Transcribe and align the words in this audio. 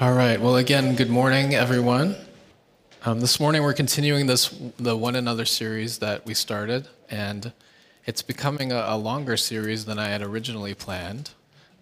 All 0.00 0.14
right. 0.14 0.40
Well, 0.40 0.56
again, 0.56 0.96
good 0.96 1.10
morning, 1.10 1.54
everyone. 1.54 2.16
Um, 3.04 3.20
this 3.20 3.38
morning 3.38 3.62
we're 3.62 3.74
continuing 3.74 4.26
this 4.26 4.48
the 4.78 4.96
one 4.96 5.14
another 5.14 5.44
series 5.44 5.98
that 5.98 6.24
we 6.24 6.32
started, 6.32 6.88
and 7.10 7.52
it's 8.06 8.22
becoming 8.22 8.72
a, 8.72 8.82
a 8.88 8.96
longer 8.96 9.36
series 9.36 9.84
than 9.84 9.98
I 9.98 10.08
had 10.08 10.22
originally 10.22 10.72
planned. 10.72 11.32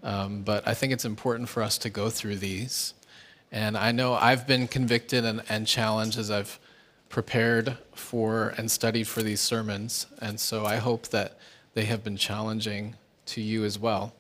Um, 0.03 0.43
but 0.43 0.67
I 0.67 0.75
think 0.75 0.93
it's 0.93 1.05
important 1.05 1.49
for 1.49 1.63
us 1.63 1.79
to 1.79 1.91
go 1.91 2.11
through 2.11 2.39
these. 2.39 2.93
And 3.53 3.79
I 3.79 3.93
know 3.93 4.15
I've 4.15 4.49
been 4.49 4.67
convicted 4.67 5.25
and, 5.25 5.45
and 5.49 5.65
challenged 5.65 6.19
as 6.19 6.29
I've 6.29 6.59
prepared 7.09 7.79
for 7.95 8.53
and 8.59 8.69
studied 8.69 9.07
for 9.07 9.23
these 9.23 9.41
sermons, 9.41 10.07
and 10.21 10.41
so 10.41 10.67
I 10.67 10.79
hope 10.79 11.07
that 11.11 11.39
they 11.75 11.85
have 11.85 12.03
been 12.03 12.17
challenging 12.17 12.97
to 13.27 13.41
you 13.41 13.65
as 13.65 13.79
well. 13.79 14.13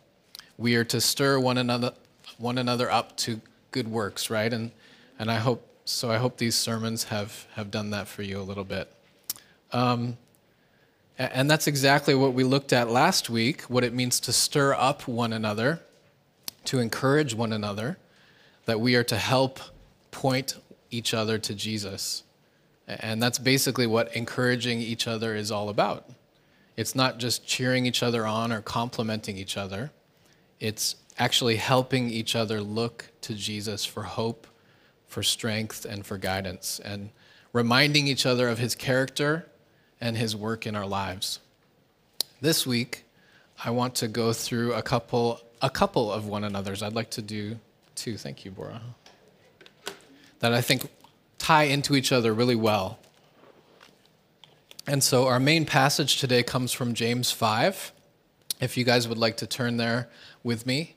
We 0.56 0.76
are 0.76 0.84
to 0.84 1.00
stir 1.00 1.40
one 1.40 1.58
another 1.58 1.94
one 2.36 2.58
another 2.58 2.88
up 2.92 3.16
to 3.16 3.40
good 3.70 3.88
works, 3.88 4.30
right? 4.30 4.52
And 4.52 4.70
and 5.18 5.30
I 5.30 5.36
hope 5.36 5.66
so. 5.84 6.10
I 6.10 6.16
hope 6.16 6.36
these 6.38 6.54
sermons 6.54 7.04
have 7.04 7.46
have 7.54 7.70
done 7.70 7.90
that 7.90 8.08
for 8.08 8.22
you 8.22 8.40
a 8.40 8.42
little 8.42 8.64
bit. 8.64 8.92
Um, 9.72 10.16
and 11.18 11.50
that's 11.50 11.66
exactly 11.66 12.14
what 12.14 12.32
we 12.32 12.44
looked 12.44 12.72
at 12.72 12.88
last 12.88 13.28
week. 13.28 13.62
What 13.62 13.82
it 13.82 13.92
means 13.92 14.20
to 14.20 14.32
stir 14.32 14.74
up 14.74 15.08
one 15.08 15.32
another, 15.32 15.80
to 16.66 16.78
encourage 16.78 17.34
one 17.34 17.52
another, 17.52 17.98
that 18.66 18.80
we 18.80 18.94
are 18.94 19.04
to 19.04 19.16
help 19.16 19.58
point 20.12 20.56
each 20.90 21.12
other 21.12 21.36
to 21.38 21.54
Jesus. 21.54 22.22
And 22.86 23.20
that's 23.20 23.38
basically 23.38 23.86
what 23.86 24.14
encouraging 24.14 24.80
each 24.80 25.08
other 25.08 25.34
is 25.34 25.50
all 25.50 25.68
about. 25.68 26.08
It's 26.76 26.94
not 26.94 27.18
just 27.18 27.44
cheering 27.44 27.84
each 27.84 28.02
other 28.04 28.24
on 28.24 28.52
or 28.52 28.62
complimenting 28.62 29.36
each 29.36 29.56
other, 29.56 29.90
it's 30.60 30.94
actually 31.18 31.56
helping 31.56 32.08
each 32.08 32.36
other 32.36 32.60
look 32.60 33.10
to 33.22 33.34
Jesus 33.34 33.84
for 33.84 34.04
hope, 34.04 34.46
for 35.06 35.22
strength, 35.22 35.84
and 35.84 36.06
for 36.06 36.16
guidance, 36.16 36.80
and 36.84 37.10
reminding 37.52 38.06
each 38.06 38.24
other 38.24 38.48
of 38.48 38.58
his 38.58 38.74
character 38.74 39.46
and 40.00 40.16
his 40.16 40.36
work 40.36 40.66
in 40.66 40.76
our 40.76 40.86
lives. 40.86 41.40
This 42.40 42.66
week, 42.66 43.04
I 43.64 43.70
want 43.70 43.96
to 43.96 44.08
go 44.08 44.32
through 44.32 44.74
a 44.74 44.82
couple, 44.82 45.40
a 45.60 45.70
couple 45.70 46.12
of 46.12 46.26
one 46.26 46.44
another's. 46.44 46.82
I'd 46.82 46.94
like 46.94 47.10
to 47.10 47.22
do 47.22 47.58
two. 47.96 48.16
Thank 48.16 48.44
you, 48.44 48.52
Bora. 48.52 48.80
That 50.38 50.54
I 50.54 50.60
think 50.60 50.88
tie 51.38 51.64
into 51.64 51.96
each 51.96 52.12
other 52.12 52.32
really 52.32 52.54
well. 52.54 53.00
And 54.86 55.02
so 55.02 55.26
our 55.26 55.40
main 55.40 55.66
passage 55.66 56.20
today 56.20 56.42
comes 56.42 56.72
from 56.72 56.94
James 56.94 57.32
5. 57.32 57.92
If 58.60 58.76
you 58.76 58.84
guys 58.84 59.08
would 59.08 59.18
like 59.18 59.36
to 59.38 59.46
turn 59.46 59.76
there 59.76 60.08
with 60.42 60.64
me, 60.64 60.94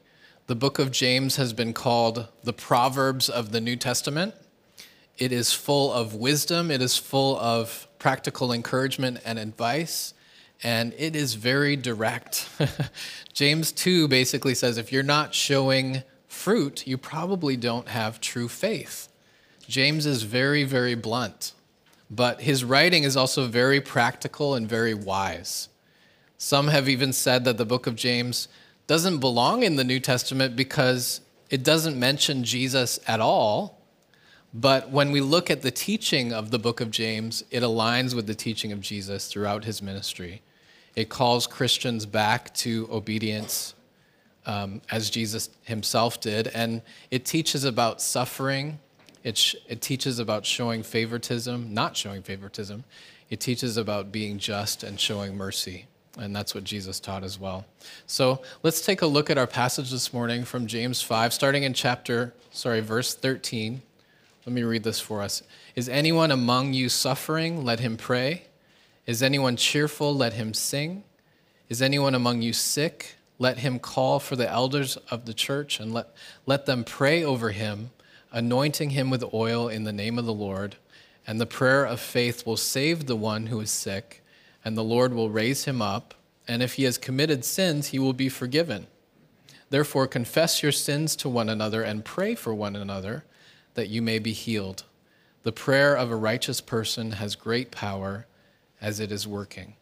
the 0.52 0.56
book 0.56 0.80
of 0.80 0.92
James 0.92 1.38
has 1.38 1.54
been 1.54 1.72
called 1.72 2.28
the 2.44 2.52
Proverbs 2.52 3.30
of 3.30 3.54
the 3.54 3.62
New 3.62 3.78
Testament. 3.78 4.36
It 5.18 5.32
is 5.32 5.54
full 5.54 5.94
of 5.94 6.14
wisdom, 6.14 6.70
it 6.70 6.82
is 6.82 6.98
full 6.98 7.40
of 7.40 7.88
practical 8.00 8.52
encouragement 8.52 9.22
and 9.24 9.40
advice, 9.40 10.14
and 10.62 10.94
it 10.98 11.16
is 11.16 11.36
very 11.36 11.78
direct. 11.78 12.50
James 13.34 13.72
2 13.72 14.10
basically 14.10 14.54
says 14.54 14.78
if 14.78 14.92
you're 14.92 15.04
not 15.04 15.34
showing 15.34 16.04
fruit, 16.28 16.86
you 16.86 16.98
probably 16.98 17.56
don't 17.56 17.88
have 17.88 18.20
true 18.20 18.50
faith. 18.50 19.08
James 19.70 20.06
is 20.06 20.24
very, 20.24 20.66
very 20.66 20.96
blunt, 20.96 21.54
but 22.10 22.42
his 22.42 22.66
writing 22.66 23.06
is 23.06 23.16
also 23.16 23.48
very 23.48 23.80
practical 23.80 24.56
and 24.56 24.68
very 24.68 24.94
wise. 24.94 25.70
Some 26.38 26.68
have 26.68 26.90
even 26.90 27.14
said 27.14 27.46
that 27.46 27.56
the 27.56 27.66
book 27.66 27.88
of 27.88 27.96
James 27.96 28.50
doesn't 28.92 29.20
belong 29.20 29.64
in 29.64 29.78
the 29.78 29.86
New 29.86 30.02
Testament 30.02 30.54
because 30.54 31.22
it 31.50 31.64
doesn't 31.64 31.98
mention 31.98 32.44
Jesus 32.44 33.00
at 33.08 33.22
all. 33.22 33.80
But 34.54 34.90
when 34.90 35.14
we 35.14 35.22
look 35.22 35.50
at 35.50 35.62
the 35.62 35.72
teaching 35.72 36.34
of 36.34 36.52
the 36.52 36.60
book 36.60 36.82
of 36.82 36.92
James, 36.92 37.42
it 37.52 37.64
aligns 37.64 38.14
with 38.14 38.28
the 38.28 38.36
teaching 38.36 38.74
of 38.74 38.82
Jesus 38.82 39.28
throughout 39.28 39.64
his 39.64 39.82
ministry. 39.82 40.42
It 40.94 41.08
calls 41.08 41.48
Christians 41.48 42.06
back 42.06 42.54
to 42.56 42.90
obedience 42.92 43.76
um, 44.46 44.82
as 44.92 45.10
Jesus 45.10 45.50
himself 45.64 46.20
did, 46.20 46.50
and 46.50 46.82
it 47.12 47.24
teaches 47.24 47.64
about 47.64 48.02
suffering 48.02 48.78
it, 49.24 49.38
sh- 49.38 49.56
it 49.70 49.82
teaches 49.82 50.20
about 50.20 50.46
showing 50.46 50.84
favoritism, 50.84 51.74
not 51.74 51.96
showing 51.96 52.24
favoritism. 52.24 52.84
It 53.30 53.40
teaches 53.40 53.78
about 53.78 54.12
being 54.12 54.38
just 54.38 54.84
and 54.84 55.00
showing 55.00 55.38
mercy. 55.38 55.86
And 56.18 56.36
that's 56.36 56.54
what 56.54 56.64
Jesus 56.64 57.00
taught 57.00 57.24
as 57.24 57.40
well. 57.40 57.66
So 58.06 58.42
let's 58.64 58.86
take 58.86 59.02
a 59.02 59.08
look 59.08 59.30
at 59.30 59.38
our 59.38 59.48
passage 59.48 59.92
this 59.92 60.14
morning 60.14 60.44
from 60.44 60.68
James 60.68 61.02
5, 61.02 61.34
starting 61.34 61.64
in 61.64 61.74
chapter, 61.74 62.34
sorry, 62.52 62.82
verse 62.82 63.16
13. 63.16 63.82
Let 64.46 64.54
me 64.54 64.64
read 64.64 64.84
this 64.84 65.00
for 65.00 65.22
us. 65.22 65.44
Is 65.76 65.88
anyone 65.88 66.32
among 66.32 66.74
you 66.74 66.90
suffering? 66.90 67.64
Let 67.64 67.80
him 67.80 67.96
pray. 67.96 68.44
Is 69.06 69.24
anyone 69.24 69.56
cheerful? 69.56 70.14
Let 70.14 70.34
him 70.34 70.54
sing. 70.54 71.04
Is 71.70 71.82
anyone 71.82 72.16
among 72.16 72.42
you 72.42 72.52
sick? 72.52 73.16
Let 73.40 73.60
him 73.60 73.80
call 73.80 74.20
for 74.20 74.36
the 74.36 74.50
elders 74.50 74.98
of 75.10 75.26
the 75.26 75.34
church 75.34 75.80
and 75.80 75.94
let, 75.94 76.08
let 76.46 76.66
them 76.66 76.84
pray 76.84 77.24
over 77.24 77.52
him 77.52 77.92
anointing 78.32 78.92
him 78.92 79.10
with 79.10 79.34
oil 79.34 79.68
in 79.68 79.84
the 79.84 79.92
name 79.92 80.18
of 80.18 80.26
the 80.26 80.34
Lord, 80.34 80.78
and 81.28 81.40
the 81.40 81.46
prayer 81.46 81.86
of 81.86 82.00
faith 82.00 82.46
will 82.46 82.58
save 82.58 83.06
the 83.06 83.16
one 83.16 83.48
who 83.48 83.60
is 83.60 83.72
sick, 83.72 84.21
and 84.64 84.78
the 84.78 84.84
Lord 84.84 85.14
will 85.14 85.30
raise 85.30 85.66
him 85.66 85.82
up, 85.82 86.14
and 86.48 86.62
if 86.62 86.74
he 86.74 86.84
has 86.84 86.98
committed 86.98 87.46
sins, 87.46 87.88
he 87.88 88.00
will 88.00 88.14
be 88.14 88.30
forgiven. 88.30 88.88
Therefore, 89.70 90.08
confess 90.08 90.62
your 90.62 90.72
sins 90.72 91.16
to 91.18 91.30
one 91.30 91.50
another 91.50 91.82
and 91.82 92.04
pray 92.04 92.36
for 92.36 92.54
one 92.54 92.76
another 92.76 93.24
that 93.74 93.90
you 93.90 94.02
may 94.02 94.20
be 94.20 94.34
healed. 94.34 94.84
The 95.44 95.52
prayer 95.52 95.96
of 95.96 96.12
a 96.12 96.16
righteous 96.16 96.62
person 96.62 97.14
has 97.14 97.36
great 97.36 97.72
power 97.72 98.28
as 98.82 99.00
it 99.00 99.12
is 99.12 99.28
working. 99.28 99.76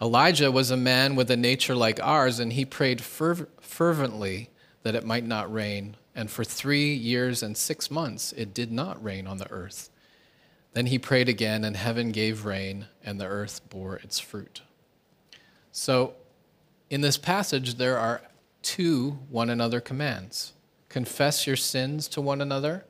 Elijah 0.00 0.52
was 0.52 0.70
a 0.70 0.76
man 0.76 1.16
with 1.16 1.30
a 1.30 1.36
nature 1.36 1.74
like 1.74 1.98
ours, 2.02 2.38
and 2.38 2.52
he 2.52 2.64
prayed 2.64 3.00
fervently 3.00 4.50
that 4.82 4.94
it 4.94 5.04
might 5.04 5.24
not 5.24 5.52
rain 5.52 5.96
and 6.14 6.30
for 6.30 6.44
three 6.44 6.94
years 6.94 7.42
and 7.42 7.56
six 7.56 7.90
months 7.90 8.32
it 8.32 8.54
did 8.54 8.70
not 8.70 9.02
rain 9.02 9.26
on 9.26 9.38
the 9.38 9.50
earth. 9.50 9.90
Then 10.74 10.86
he 10.86 10.98
prayed 10.98 11.28
again, 11.28 11.64
and 11.64 11.76
heaven 11.76 12.12
gave 12.12 12.44
rain, 12.44 12.86
and 13.02 13.20
the 13.20 13.26
earth 13.26 13.60
bore 13.70 13.96
its 13.96 14.20
fruit. 14.20 14.60
So, 15.72 16.14
in 16.90 17.00
this 17.00 17.16
passage, 17.16 17.76
there 17.76 17.98
are 17.98 18.20
two 18.62 19.18
one 19.30 19.50
another 19.50 19.80
commands 19.80 20.52
confess 20.88 21.44
your 21.44 21.56
sins 21.56 22.06
to 22.06 22.20
one 22.20 22.40
another 22.40 22.84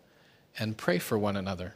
and 0.59 0.77
pray 0.77 0.99
for 0.99 1.19
one 1.19 1.37
another. 1.37 1.75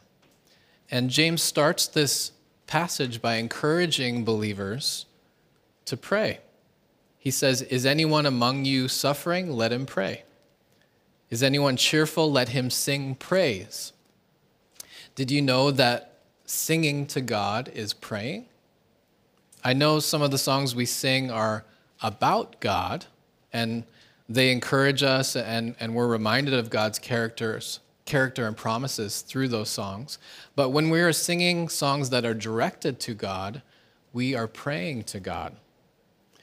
And 0.91 1.09
James 1.09 1.41
starts 1.41 1.87
this 1.87 2.33
passage 2.67 3.19
by 3.19 3.35
encouraging 3.35 4.23
believers 4.23 5.07
to 5.85 5.97
pray. 5.97 6.39
He 7.17 7.31
says, 7.31 7.63
Is 7.63 7.83
anyone 7.83 8.27
among 8.27 8.65
you 8.65 8.87
suffering? 8.87 9.51
Let 9.51 9.71
him 9.71 9.87
pray. 9.87 10.23
Is 11.31 11.41
anyone 11.41 11.77
cheerful? 11.77 12.31
Let 12.31 12.49
him 12.49 12.69
sing 12.69 13.15
praise. 13.15 13.91
Did 15.15 15.31
you 15.31 15.41
know 15.41 15.71
that 15.71 16.19
singing 16.45 17.05
to 17.07 17.21
God 17.21 17.69
is 17.73 17.93
praying? 17.93 18.45
I 19.63 19.73
know 19.73 19.99
some 19.99 20.21
of 20.21 20.31
the 20.31 20.37
songs 20.37 20.73
we 20.73 20.85
sing 20.85 21.29
are 21.29 21.65
about 22.01 22.59
God, 22.59 23.05
and 23.51 23.83
they 24.27 24.51
encourage 24.51 25.03
us, 25.03 25.35
and, 25.35 25.75
and 25.79 25.93
we're 25.93 26.07
reminded 26.07 26.53
of 26.53 26.69
God's 26.69 26.99
characters, 26.99 27.79
character 28.05 28.47
and 28.47 28.55
promises 28.55 29.21
through 29.21 29.49
those 29.49 29.69
songs. 29.69 30.17
But 30.55 30.69
when 30.69 30.89
we 30.89 31.01
are 31.01 31.13
singing 31.13 31.67
songs 31.67 32.09
that 32.11 32.25
are 32.25 32.33
directed 32.33 32.99
to 33.01 33.13
God, 33.13 33.61
we 34.13 34.35
are 34.35 34.47
praying 34.47 35.03
to 35.05 35.19
God. 35.19 35.55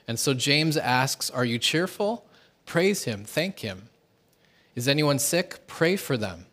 And 0.07 0.19
so 0.19 0.35
James 0.35 0.77
asks, 0.77 1.31
Are 1.31 1.45
you 1.45 1.59
cheerful? 1.59 2.25
Praise 2.65 3.05
him, 3.05 3.25
thank 3.25 3.61
him. 3.61 3.89
Is 4.75 4.89
anyone 4.89 5.19
sick? 5.19 5.67
Pray 5.67 5.97
for 5.97 6.17
them. 6.17 6.47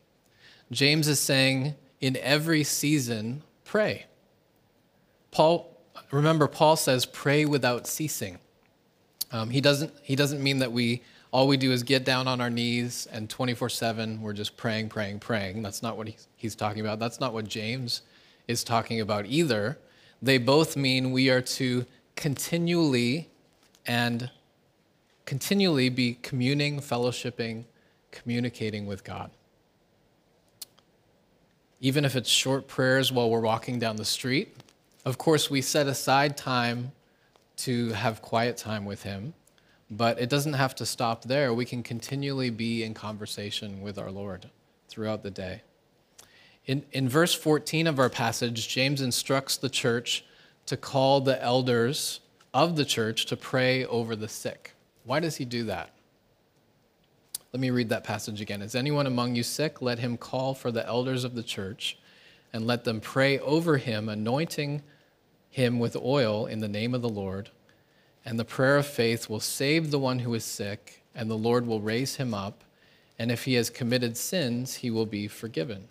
James 0.71 1.07
is 1.07 1.19
saying, 1.19 1.75
in 2.03 2.17
every 2.17 2.65
season, 2.65 3.41
pray. 3.63 4.05
Paul, 5.31 5.73
remember, 6.11 6.49
Paul 6.49 6.75
says, 6.75 7.05
pray 7.05 7.45
without 7.45 7.87
ceasing. 7.87 8.39
Um, 9.31 9.49
he, 9.49 9.61
doesn't, 9.61 9.93
he 10.03 10.17
doesn't 10.17 10.43
mean 10.43 10.59
that 10.59 10.73
we 10.73 11.01
all 11.31 11.47
we 11.47 11.55
do 11.55 11.71
is 11.71 11.81
get 11.81 12.03
down 12.03 12.27
on 12.27 12.41
our 12.41 12.49
knees 12.49 13.07
and 13.09 13.29
24 13.29 13.69
7 13.69 14.21
we're 14.21 14.33
just 14.33 14.57
praying, 14.57 14.89
praying, 14.89 15.19
praying. 15.19 15.63
That's 15.63 15.81
not 15.81 15.95
what 15.95 16.07
he's, 16.07 16.27
he's 16.35 16.55
talking 16.55 16.81
about. 16.81 16.99
That's 16.99 17.21
not 17.21 17.33
what 17.33 17.47
James 17.47 18.01
is 18.49 18.65
talking 18.65 18.99
about 18.99 19.25
either. 19.25 19.79
They 20.21 20.37
both 20.37 20.75
mean 20.75 21.13
we 21.13 21.29
are 21.29 21.41
to 21.41 21.85
continually 22.17 23.29
and 23.87 24.29
continually 25.25 25.87
be 25.87 26.19
communing, 26.21 26.81
fellowshipping, 26.81 27.63
communicating 28.11 28.87
with 28.87 29.05
God. 29.05 29.31
Even 31.83 32.05
if 32.05 32.15
it's 32.15 32.29
short 32.29 32.65
prayers 32.69 33.11
while 33.11 33.29
we're 33.29 33.41
walking 33.41 33.77
down 33.77 33.97
the 33.97 34.05
street, 34.05 34.55
of 35.03 35.17
course, 35.17 35.49
we 35.49 35.61
set 35.61 35.85
aside 35.85 36.37
time 36.37 36.93
to 37.57 37.91
have 37.91 38.21
quiet 38.21 38.55
time 38.55 38.85
with 38.85 39.03
Him, 39.03 39.33
but 39.91 40.17
it 40.17 40.29
doesn't 40.29 40.53
have 40.53 40.73
to 40.75 40.85
stop 40.85 41.25
there. 41.25 41.53
We 41.53 41.65
can 41.65 41.83
continually 41.83 42.49
be 42.49 42.85
in 42.85 42.93
conversation 42.93 43.81
with 43.81 43.99
our 43.99 44.11
Lord 44.11 44.49
throughout 44.87 45.23
the 45.23 45.29
day. 45.29 45.61
In, 46.65 46.85
in 46.93 47.09
verse 47.09 47.33
14 47.33 47.85
of 47.87 47.99
our 47.99 48.09
passage, 48.09 48.69
James 48.69 49.01
instructs 49.01 49.57
the 49.57 49.69
church 49.69 50.23
to 50.67 50.77
call 50.77 51.19
the 51.19 51.43
elders 51.43 52.21
of 52.53 52.77
the 52.77 52.85
church 52.85 53.25
to 53.25 53.35
pray 53.35 53.83
over 53.83 54.15
the 54.15 54.29
sick. 54.29 54.73
Why 55.03 55.19
does 55.19 55.35
he 55.35 55.43
do 55.43 55.65
that? 55.65 55.89
Let 57.53 57.59
me 57.59 57.69
read 57.69 57.89
that 57.89 58.03
passage 58.03 58.41
again. 58.41 58.63
Is 58.63 58.73
anyone 58.73 59.05
among 59.05 59.35
you 59.35 59.43
sick? 59.43 59.79
Let 59.79 59.99
him 59.99 60.17
call 60.17 60.55
for 60.55 60.71
the 60.71 60.85
elders 60.87 61.23
of 61.23 61.35
the 61.35 61.43
church 61.43 61.99
and 62.51 62.65
let 62.65 62.83
them 62.83 62.99
pray 62.99 63.37
over 63.37 63.77
him, 63.77 64.09
anointing 64.09 64.81
him 65.51 65.77
with 65.77 65.95
oil 65.95 66.47
in 66.47 66.61
the 66.61 66.67
name 66.67 66.95
of 66.95 67.03
the 67.03 67.09
Lord. 67.09 67.51
And 68.25 68.39
the 68.39 68.45
prayer 68.45 68.77
of 68.77 68.87
faith 68.87 69.29
will 69.29 69.39
save 69.39 69.91
the 69.91 69.99
one 69.99 70.19
who 70.19 70.33
is 70.33 70.43
sick, 70.43 71.03
and 71.13 71.29
the 71.29 71.37
Lord 71.37 71.67
will 71.67 71.79
raise 71.79 72.15
him 72.15 72.33
up. 72.33 72.63
And 73.19 73.31
if 73.31 73.45
he 73.45 73.53
has 73.53 73.69
committed 73.69 74.17
sins, 74.17 74.75
he 74.75 74.89
will 74.89 75.05
be 75.05 75.27
forgiven. 75.27 75.89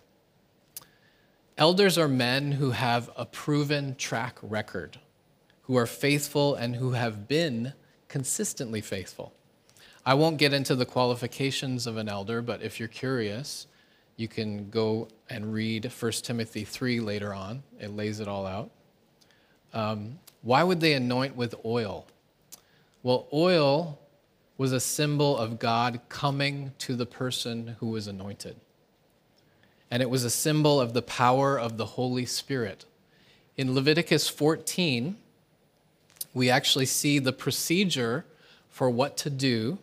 Elders 1.57 1.97
are 1.97 2.09
men 2.09 2.53
who 2.53 2.71
have 2.71 3.09
a 3.15 3.25
proven 3.25 3.95
track 3.95 4.37
record, 4.41 4.99
who 5.61 5.77
are 5.77 5.85
faithful 5.85 6.55
and 6.55 6.75
who 6.75 6.91
have 6.91 7.29
been 7.29 7.71
consistently 8.09 8.81
faithful. 8.81 9.33
I 10.05 10.15
won't 10.15 10.37
get 10.37 10.53
into 10.53 10.75
the 10.75 10.85
qualifications 10.85 11.87
of 11.87 11.95
an 11.95 12.09
elder, 12.09 12.41
but 12.41 12.61
if 12.61 12.77
you're 12.77 12.89
curious, 12.89 13.67
you 14.17 14.27
can 14.27 14.69
go 14.69 15.07
and 15.29 15.53
read 15.53 15.89
1 15.89 16.11
Timothy 16.23 16.65
3 16.65 16.99
later 16.99 17.33
on. 17.33 17.63
It 17.79 17.95
lays 17.95 18.19
it 18.19 18.27
all 18.27 18.45
out. 18.45 18.69
Um, 19.73 20.19
why 20.41 20.61
would 20.63 20.81
they 20.81 20.93
anoint 20.93 21.37
with 21.37 21.55
oil? 21.63 22.05
Well, 23.01 23.27
oil 23.31 23.97
was 24.57 24.73
a 24.73 24.79
symbol 24.79 25.37
of 25.37 25.57
God 25.57 26.01
coming 26.09 26.73
to 26.79 26.95
the 26.95 27.05
person 27.05 27.77
who 27.79 27.87
was 27.87 28.07
anointed. 28.07 28.57
And 29.89 30.03
it 30.03 30.09
was 30.09 30.25
a 30.25 30.29
symbol 30.29 30.81
of 30.81 30.93
the 30.93 31.01
power 31.01 31.57
of 31.57 31.77
the 31.77 31.85
Holy 31.85 32.25
Spirit. 32.25 32.85
In 33.55 33.73
Leviticus 33.73 34.27
14, 34.27 35.15
we 36.33 36.49
actually 36.49 36.87
see 36.87 37.19
the 37.19 37.33
procedure 37.33 38.25
for 38.69 38.89
what 38.89 39.15
to 39.17 39.29
do 39.29 39.77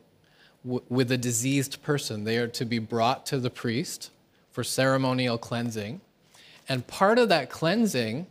with 0.64 1.10
a 1.10 1.16
diseased 1.16 1.82
person. 1.82 2.24
They 2.24 2.36
are 2.38 2.48
to 2.48 2.64
be 2.64 2.78
brought 2.78 3.26
to 3.26 3.38
the 3.38 3.50
priest 3.50 4.10
for 4.52 4.62
ceremonial 4.62 5.38
cleansing. 5.38 6.00
And 6.68 6.86
part 6.86 7.18
of 7.18 7.28
that 7.30 7.50
cleansing 7.50 8.26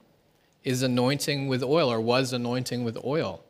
is 0.64 0.84
anointing 0.84 1.48
with 1.48 1.64
oil, 1.64 1.92
or 1.92 2.00
was 2.00 2.34
anointing 2.34 2.84
with 2.84 2.98
oil. 3.04 3.42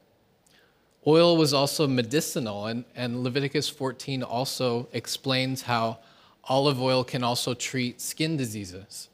Oil 1.05 1.37
was 1.37 1.53
also 1.53 1.87
medicinal, 1.87 2.67
and, 2.67 2.85
and 2.95 3.23
Leviticus 3.23 3.69
14 3.69 4.21
also 4.23 4.87
explains 4.93 5.63
how 5.63 5.99
olive 6.45 6.81
oil 6.81 7.03
can 7.03 7.23
also 7.23 7.53
treat 7.53 8.01
skin 8.01 8.37
diseases. 8.37 9.09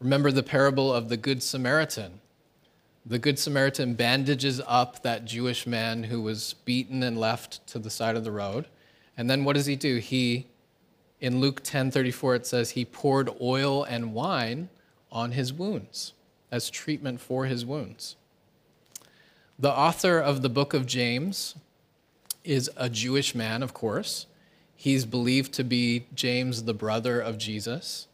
Remember 0.00 0.30
the 0.30 0.42
parable 0.42 0.92
of 0.92 1.08
the 1.08 1.16
Good 1.16 1.42
Samaritan. 1.42 2.20
The 3.06 3.18
Good 3.18 3.38
Samaritan 3.38 3.94
bandages 3.94 4.60
up 4.66 5.02
that 5.02 5.24
Jewish 5.24 5.66
man 5.66 6.04
who 6.04 6.20
was 6.20 6.54
beaten 6.64 7.02
and 7.02 7.18
left 7.18 7.66
to 7.68 7.78
the 7.78 7.90
side 7.90 8.16
of 8.16 8.24
the 8.24 8.32
road. 8.32 8.66
And 9.16 9.30
then 9.30 9.44
what 9.44 9.54
does 9.56 9.66
he 9.66 9.76
do? 9.76 9.96
He 9.96 10.46
in 11.20 11.40
Luke 11.40 11.62
10:34 11.62 12.36
it 12.36 12.46
says 12.46 12.70
he 12.70 12.84
poured 12.84 13.30
oil 13.40 13.84
and 13.84 14.14
wine 14.14 14.68
on 15.10 15.32
his 15.32 15.52
wounds 15.52 16.12
as 16.50 16.70
treatment 16.70 17.20
for 17.20 17.46
his 17.46 17.64
wounds. 17.64 18.16
The 19.58 19.72
author 19.72 20.18
of 20.18 20.42
the 20.42 20.48
book 20.48 20.72
of 20.72 20.86
James 20.86 21.56
is 22.44 22.70
a 22.76 22.88
Jewish 22.88 23.34
man, 23.34 23.62
of 23.62 23.74
course. 23.74 24.26
He's 24.76 25.04
believed 25.04 25.52
to 25.54 25.64
be 25.64 26.06
James, 26.14 26.62
the 26.62 26.74
brother 26.74 27.20
of 27.20 27.38
Jesus. 27.38 28.06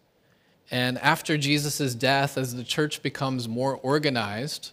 And 0.71 0.99
after 0.99 1.37
Jesus' 1.37 1.95
death, 1.95 2.39
as 2.39 2.55
the 2.55 2.65
church 2.65 3.03
becomes 3.03 3.49
more 3.49 3.77
organized, 3.77 4.73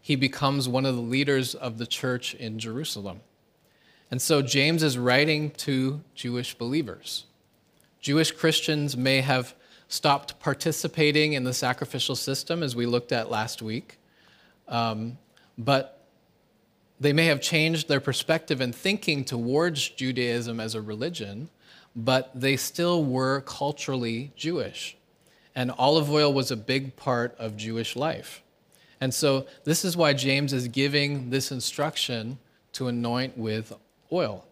he 0.00 0.16
becomes 0.16 0.68
one 0.68 0.86
of 0.86 0.96
the 0.96 1.02
leaders 1.02 1.54
of 1.54 1.78
the 1.78 1.86
church 1.86 2.34
in 2.34 2.58
Jerusalem. 2.58 3.20
And 4.10 4.20
so 4.20 4.42
James 4.42 4.82
is 4.82 4.98
writing 4.98 5.50
to 5.52 6.00
Jewish 6.14 6.54
believers. 6.54 7.26
Jewish 8.00 8.32
Christians 8.32 8.96
may 8.96 9.20
have 9.20 9.54
stopped 9.88 10.40
participating 10.40 11.34
in 11.34 11.44
the 11.44 11.52
sacrificial 11.52 12.16
system, 12.16 12.62
as 12.62 12.74
we 12.74 12.86
looked 12.86 13.12
at 13.12 13.30
last 13.30 13.60
week, 13.60 13.98
um, 14.68 15.18
but 15.58 16.06
they 16.98 17.12
may 17.12 17.26
have 17.26 17.40
changed 17.40 17.88
their 17.88 18.00
perspective 18.00 18.60
and 18.60 18.74
thinking 18.74 19.24
towards 19.24 19.88
Judaism 19.88 20.60
as 20.60 20.74
a 20.74 20.80
religion, 20.80 21.50
but 21.96 22.30
they 22.34 22.56
still 22.56 23.04
were 23.04 23.40
culturally 23.42 24.32
Jewish. 24.36 24.96
And 25.54 25.70
olive 25.72 26.10
oil 26.10 26.32
was 26.32 26.50
a 26.50 26.56
big 26.56 26.96
part 26.96 27.34
of 27.38 27.56
Jewish 27.56 27.96
life. 27.96 28.42
And 29.00 29.12
so, 29.14 29.46
this 29.64 29.84
is 29.84 29.96
why 29.96 30.12
James 30.12 30.52
is 30.52 30.68
giving 30.68 31.30
this 31.30 31.50
instruction 31.50 32.38
to 32.72 32.88
anoint 32.88 33.36
with 33.36 33.72
oil. 34.12 34.46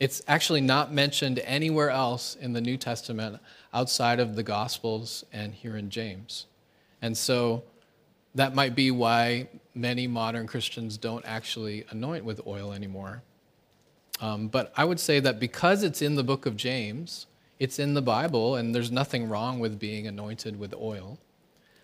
It's 0.00 0.22
actually 0.26 0.60
not 0.60 0.92
mentioned 0.92 1.38
anywhere 1.44 1.90
else 1.90 2.34
in 2.34 2.52
the 2.52 2.60
New 2.60 2.76
Testament 2.76 3.40
outside 3.72 4.18
of 4.18 4.34
the 4.34 4.42
Gospels 4.42 5.24
and 5.32 5.54
here 5.54 5.76
in 5.76 5.88
James. 5.88 6.46
And 7.00 7.16
so 7.16 7.62
that 8.34 8.54
might 8.54 8.74
be 8.74 8.90
why 8.90 9.48
many 9.74 10.06
modern 10.06 10.46
Christians 10.46 10.98
don't 10.98 11.24
actually 11.24 11.84
anoint 11.90 12.24
with 12.24 12.44
oil 12.46 12.72
anymore. 12.72 13.22
Um, 14.20 14.48
but 14.48 14.72
I 14.76 14.84
would 14.84 15.00
say 15.00 15.20
that 15.20 15.38
because 15.38 15.82
it's 15.82 16.02
in 16.02 16.16
the 16.16 16.24
book 16.24 16.46
of 16.46 16.56
James, 16.56 17.26
it's 17.58 17.78
in 17.78 17.94
the 17.94 18.02
Bible, 18.02 18.56
and 18.56 18.74
there's 18.74 18.90
nothing 18.90 19.28
wrong 19.28 19.60
with 19.60 19.78
being 19.78 20.06
anointed 20.06 20.58
with 20.58 20.74
oil. 20.74 21.18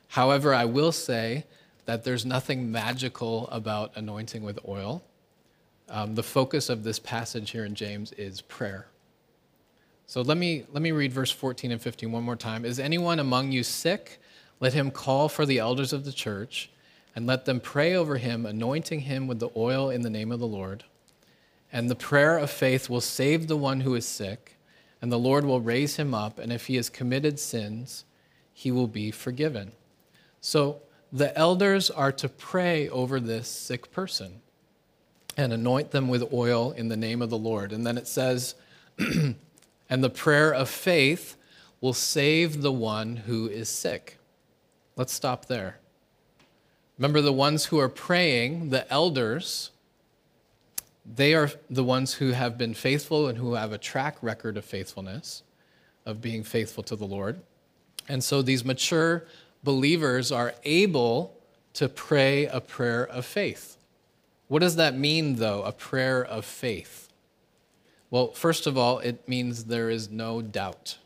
However, 0.08 0.52
I 0.52 0.64
will 0.64 0.92
say 0.92 1.44
that 1.84 2.04
there's 2.04 2.26
nothing 2.26 2.70
magical 2.70 3.48
about 3.48 3.96
anointing 3.96 4.42
with 4.42 4.58
oil. 4.66 5.02
Um, 5.88 6.14
the 6.14 6.22
focus 6.22 6.68
of 6.68 6.82
this 6.82 6.98
passage 6.98 7.50
here 7.50 7.64
in 7.64 7.74
James 7.74 8.12
is 8.12 8.40
prayer. 8.42 8.86
So 10.06 10.22
let 10.22 10.36
me, 10.36 10.64
let 10.72 10.82
me 10.82 10.90
read 10.90 11.12
verse 11.12 11.30
14 11.30 11.70
and 11.70 11.80
15 11.80 12.10
one 12.10 12.24
more 12.24 12.36
time. 12.36 12.64
Is 12.64 12.80
anyone 12.80 13.20
among 13.20 13.52
you 13.52 13.62
sick? 13.62 14.20
Let 14.58 14.72
him 14.72 14.90
call 14.90 15.28
for 15.28 15.46
the 15.46 15.58
elders 15.58 15.92
of 15.92 16.04
the 16.04 16.12
church 16.12 16.70
and 17.14 17.26
let 17.26 17.44
them 17.44 17.60
pray 17.60 17.94
over 17.94 18.18
him, 18.18 18.46
anointing 18.46 19.00
him 19.00 19.26
with 19.26 19.38
the 19.38 19.50
oil 19.56 19.90
in 19.90 20.02
the 20.02 20.10
name 20.10 20.32
of 20.32 20.40
the 20.40 20.46
Lord. 20.46 20.84
And 21.72 21.88
the 21.88 21.94
prayer 21.94 22.38
of 22.38 22.50
faith 22.50 22.90
will 22.90 23.00
save 23.00 23.46
the 23.46 23.56
one 23.56 23.80
who 23.80 23.94
is 23.94 24.06
sick, 24.06 24.56
and 25.02 25.10
the 25.10 25.18
Lord 25.18 25.44
will 25.44 25.60
raise 25.60 25.96
him 25.96 26.14
up, 26.14 26.38
and 26.38 26.52
if 26.52 26.66
he 26.66 26.76
has 26.76 26.90
committed 26.90 27.38
sins, 27.38 28.04
he 28.52 28.70
will 28.70 28.86
be 28.86 29.10
forgiven. 29.10 29.72
So 30.40 30.82
the 31.12 31.36
elders 31.36 31.90
are 31.90 32.12
to 32.12 32.28
pray 32.28 32.88
over 32.88 33.18
this 33.18 33.48
sick 33.48 33.90
person 33.90 34.40
and 35.36 35.52
anoint 35.52 35.90
them 35.90 36.08
with 36.08 36.32
oil 36.32 36.72
in 36.72 36.88
the 36.88 36.96
name 36.96 37.22
of 37.22 37.30
the 37.30 37.38
Lord. 37.38 37.72
And 37.72 37.86
then 37.86 37.96
it 37.96 38.06
says, 38.06 38.54
and 38.98 40.04
the 40.04 40.10
prayer 40.10 40.52
of 40.52 40.68
faith 40.68 41.36
will 41.80 41.94
save 41.94 42.60
the 42.60 42.72
one 42.72 43.16
who 43.16 43.48
is 43.48 43.68
sick. 43.68 44.18
Let's 44.96 45.12
stop 45.12 45.46
there. 45.46 45.78
Remember, 46.98 47.22
the 47.22 47.32
ones 47.32 47.66
who 47.66 47.78
are 47.78 47.88
praying, 47.88 48.68
the 48.68 48.90
elders, 48.92 49.70
they 51.16 51.34
are 51.34 51.50
the 51.68 51.84
ones 51.84 52.14
who 52.14 52.30
have 52.30 52.56
been 52.56 52.74
faithful 52.74 53.26
and 53.28 53.38
who 53.38 53.54
have 53.54 53.72
a 53.72 53.78
track 53.78 54.16
record 54.22 54.56
of 54.56 54.64
faithfulness, 54.64 55.42
of 56.06 56.20
being 56.20 56.44
faithful 56.44 56.82
to 56.84 56.96
the 56.96 57.06
Lord. 57.06 57.40
And 58.08 58.22
so 58.22 58.42
these 58.42 58.64
mature 58.64 59.26
believers 59.62 60.30
are 60.30 60.54
able 60.64 61.36
to 61.74 61.88
pray 61.88 62.46
a 62.46 62.60
prayer 62.60 63.06
of 63.06 63.24
faith. 63.24 63.76
What 64.48 64.60
does 64.60 64.76
that 64.76 64.96
mean, 64.96 65.36
though, 65.36 65.62
a 65.62 65.72
prayer 65.72 66.24
of 66.24 66.44
faith? 66.44 67.08
Well, 68.10 68.32
first 68.32 68.66
of 68.66 68.76
all, 68.76 68.98
it 68.98 69.28
means 69.28 69.64
there 69.64 69.90
is 69.90 70.10
no 70.10 70.42
doubt. 70.42 70.98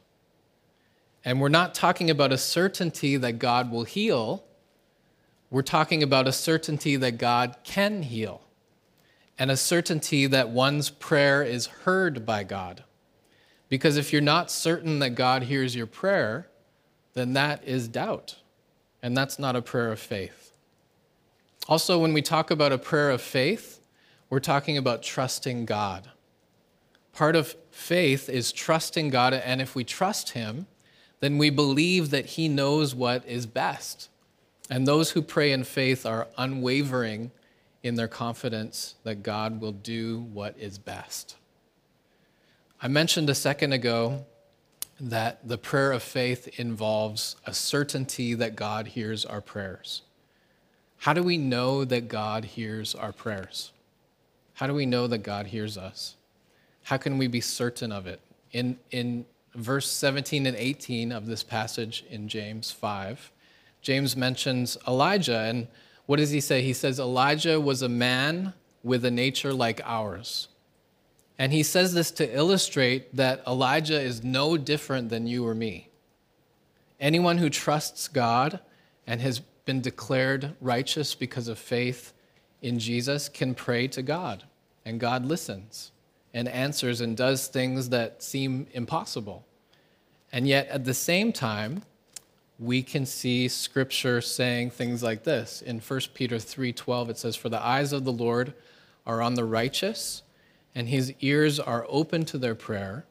And 1.25 1.41
we're 1.41 1.49
not 1.49 1.75
talking 1.75 2.11
about 2.11 2.33
a 2.33 2.39
certainty 2.39 3.17
that 3.17 3.39
God 3.39 3.71
will 3.71 3.85
heal. 3.85 4.45
We're 5.51 5.63
talking 5.63 6.03
about 6.03 6.27
a 6.27 6.33
certainty 6.33 6.97
that 6.97 7.19
God 7.19 7.57
can 7.65 8.03
heal 8.03 8.44
and 9.39 9.51
a 9.51 9.57
certainty 9.57 10.27
that 10.27 10.51
one's 10.51 10.91
prayer 10.91 11.43
is 11.43 11.67
heard 11.67 12.25
by 12.25 12.45
God. 12.45 12.85
Because 13.69 13.97
if 13.97 14.13
you're 14.13 14.23
not 14.23 14.51
certain 14.51 15.01
that 15.01 15.11
God 15.11 15.45
hears 15.45 15.75
your 15.75 15.87
prayer, 15.87 16.49
then 17.15 17.33
that 17.33 17.65
is 17.65 17.89
doubt. 17.89 18.37
And 19.03 19.17
that's 19.17 19.39
not 19.39 19.57
a 19.57 19.63
prayer 19.63 19.91
of 19.91 19.99
faith. 19.99 20.53
Also, 21.69 21.99
when 21.99 22.13
we 22.13 22.23
talk 22.23 22.51
about 22.51 22.73
a 22.73 22.79
prayer 22.79 23.11
of 23.11 23.21
faith, 23.21 23.81
we're 24.31 24.41
talking 24.41 24.77
about 24.77 25.03
trusting 25.03 25.65
God. 25.65 26.11
Part 27.13 27.37
of 27.37 27.55
faith 27.71 28.29
is 28.29 28.53
trusting 28.53 29.11
God, 29.11 29.33
and 29.33 29.63
if 29.63 29.75
we 29.75 29.85
trust 29.85 30.31
Him, 30.31 30.67
then 31.21 31.39
we 31.39 31.51
believe 31.51 32.11
that 32.11 32.27
He 32.27 32.49
knows 32.49 32.95
what 32.95 33.27
is 33.27 33.47
best. 33.47 34.09
And 34.69 34.87
those 34.87 35.13
who 35.13 35.23
pray 35.23 35.53
in 35.53 35.65
faith 35.65 36.05
are 36.05 36.29
unwavering 36.37 37.31
in 37.85 37.95
their 37.97 38.09
confidence 38.09 38.95
that 39.05 39.23
God 39.23 39.61
will 39.61 39.71
do 39.71 40.21
what 40.33 40.57
is 40.59 40.79
best. 40.79 41.37
I 42.81 42.89
mentioned 42.89 43.29
a 43.29 43.35
second 43.35 43.75
ago 43.75 44.25
that 44.99 45.47
the 45.47 45.59
prayer 45.59 45.93
of 45.93 46.03
faith 46.03 46.59
involves 46.59 47.37
a 47.47 47.53
certainty 47.53 48.33
that 48.35 48.57
God 48.57 48.89
hears 48.89 49.27
our 49.27 49.43
prayers. 49.43 50.01
How 50.97 51.13
do 51.13 51.23
we 51.23 51.37
know 51.37 51.85
that 51.85 52.09
God 52.09 52.47
hears 52.47 52.95
our 52.95 53.13
prayers? 53.13 53.71
How 54.55 54.67
do 54.67 54.73
we 54.73 54.87
know 54.87 55.07
that 55.07 55.19
God 55.19 55.47
hears 55.47 55.77
us? 55.77 56.17
How 56.85 56.97
can 56.97 57.19
we 57.19 57.27
be 57.27 57.43
certain 57.43 57.93
of 57.93 58.07
it? 58.07 58.21
In, 58.53 58.79
in 58.93 59.27
verse 59.55 59.91
17 59.91 60.47
and 60.47 60.57
18 60.57 61.13
of 61.13 61.27
this 61.27 61.43
passage 61.43 62.03
in 62.09 62.29
James 62.29 62.71
5, 62.71 63.31
James 63.83 64.17
mentions 64.17 64.79
Elijah. 64.89 65.41
And 65.41 65.69
what 66.07 66.17
does 66.17 66.31
he 66.31 66.41
say? 66.41 66.63
He 66.63 66.73
says, 66.73 66.99
Elijah 66.99 67.61
was 67.61 67.83
a 67.83 67.89
man 67.89 68.53
with 68.83 69.05
a 69.05 69.11
nature 69.11 69.53
like 69.53 69.81
ours. 69.85 70.49
And 71.39 71.53
he 71.53 71.63
says 71.63 71.95
this 71.95 72.11
to 72.13 72.37
illustrate 72.37 73.17
that 73.17 73.43
Elijah 73.47 74.01
is 74.01 74.23
no 74.23 74.57
different 74.57 75.09
than 75.09 75.27
you 75.27 75.47
or 75.47 75.55
me. 75.55 75.89
Anyone 77.01 77.39
who 77.39 77.51
trusts 77.51 78.07
God 78.07 78.61
and 79.07 79.21
has 79.21 79.41
been 79.65 79.81
declared 79.81 80.55
righteous 80.61 81.15
because 81.15 81.49
of 81.49 81.59
faith 81.59 82.13
in 82.63 82.79
Jesus 82.79 83.29
can 83.29 83.55
pray 83.55 83.89
to 83.89 84.03
God, 84.03 84.45
and 84.85 85.01
God 85.01 85.27
listens 85.27 85.93
and 86.33 86.49
answers 86.49 87.01
and 87.01 87.17
does 87.17 87.47
things 87.47 87.89
that 87.91 88.23
seem 88.23 88.67
impossible. 88.73 89.45
And 90.33 90.49
yet, 90.49 90.69
at 90.69 90.85
the 90.85 90.95
same 90.95 91.33
time, 91.33 91.83
we 92.59 92.83
can 92.83 93.05
see 93.05 93.49
scripture 93.49 94.21
saying 94.21 94.71
things 94.71 95.03
like 95.03 95.25
this. 95.25 95.61
In 95.63 95.81
1 95.81 96.15
Peter 96.15 96.39
3:12 96.39 97.11
it 97.11 97.19
says 97.19 97.37
for 97.37 97.49
the 97.49 97.65
eyes 97.65 97.93
of 97.93 98.05
the 98.05 98.13
Lord 98.13 98.55
are 99.07 99.21
on 99.21 99.35
the 99.35 99.45
righteous 99.45 100.23
and 100.75 100.89
his 100.89 101.13
ears 101.21 101.59
are 101.59 101.87
open 101.89 102.25
to 102.27 102.39
their 102.39 102.55
prayer, 102.55 103.07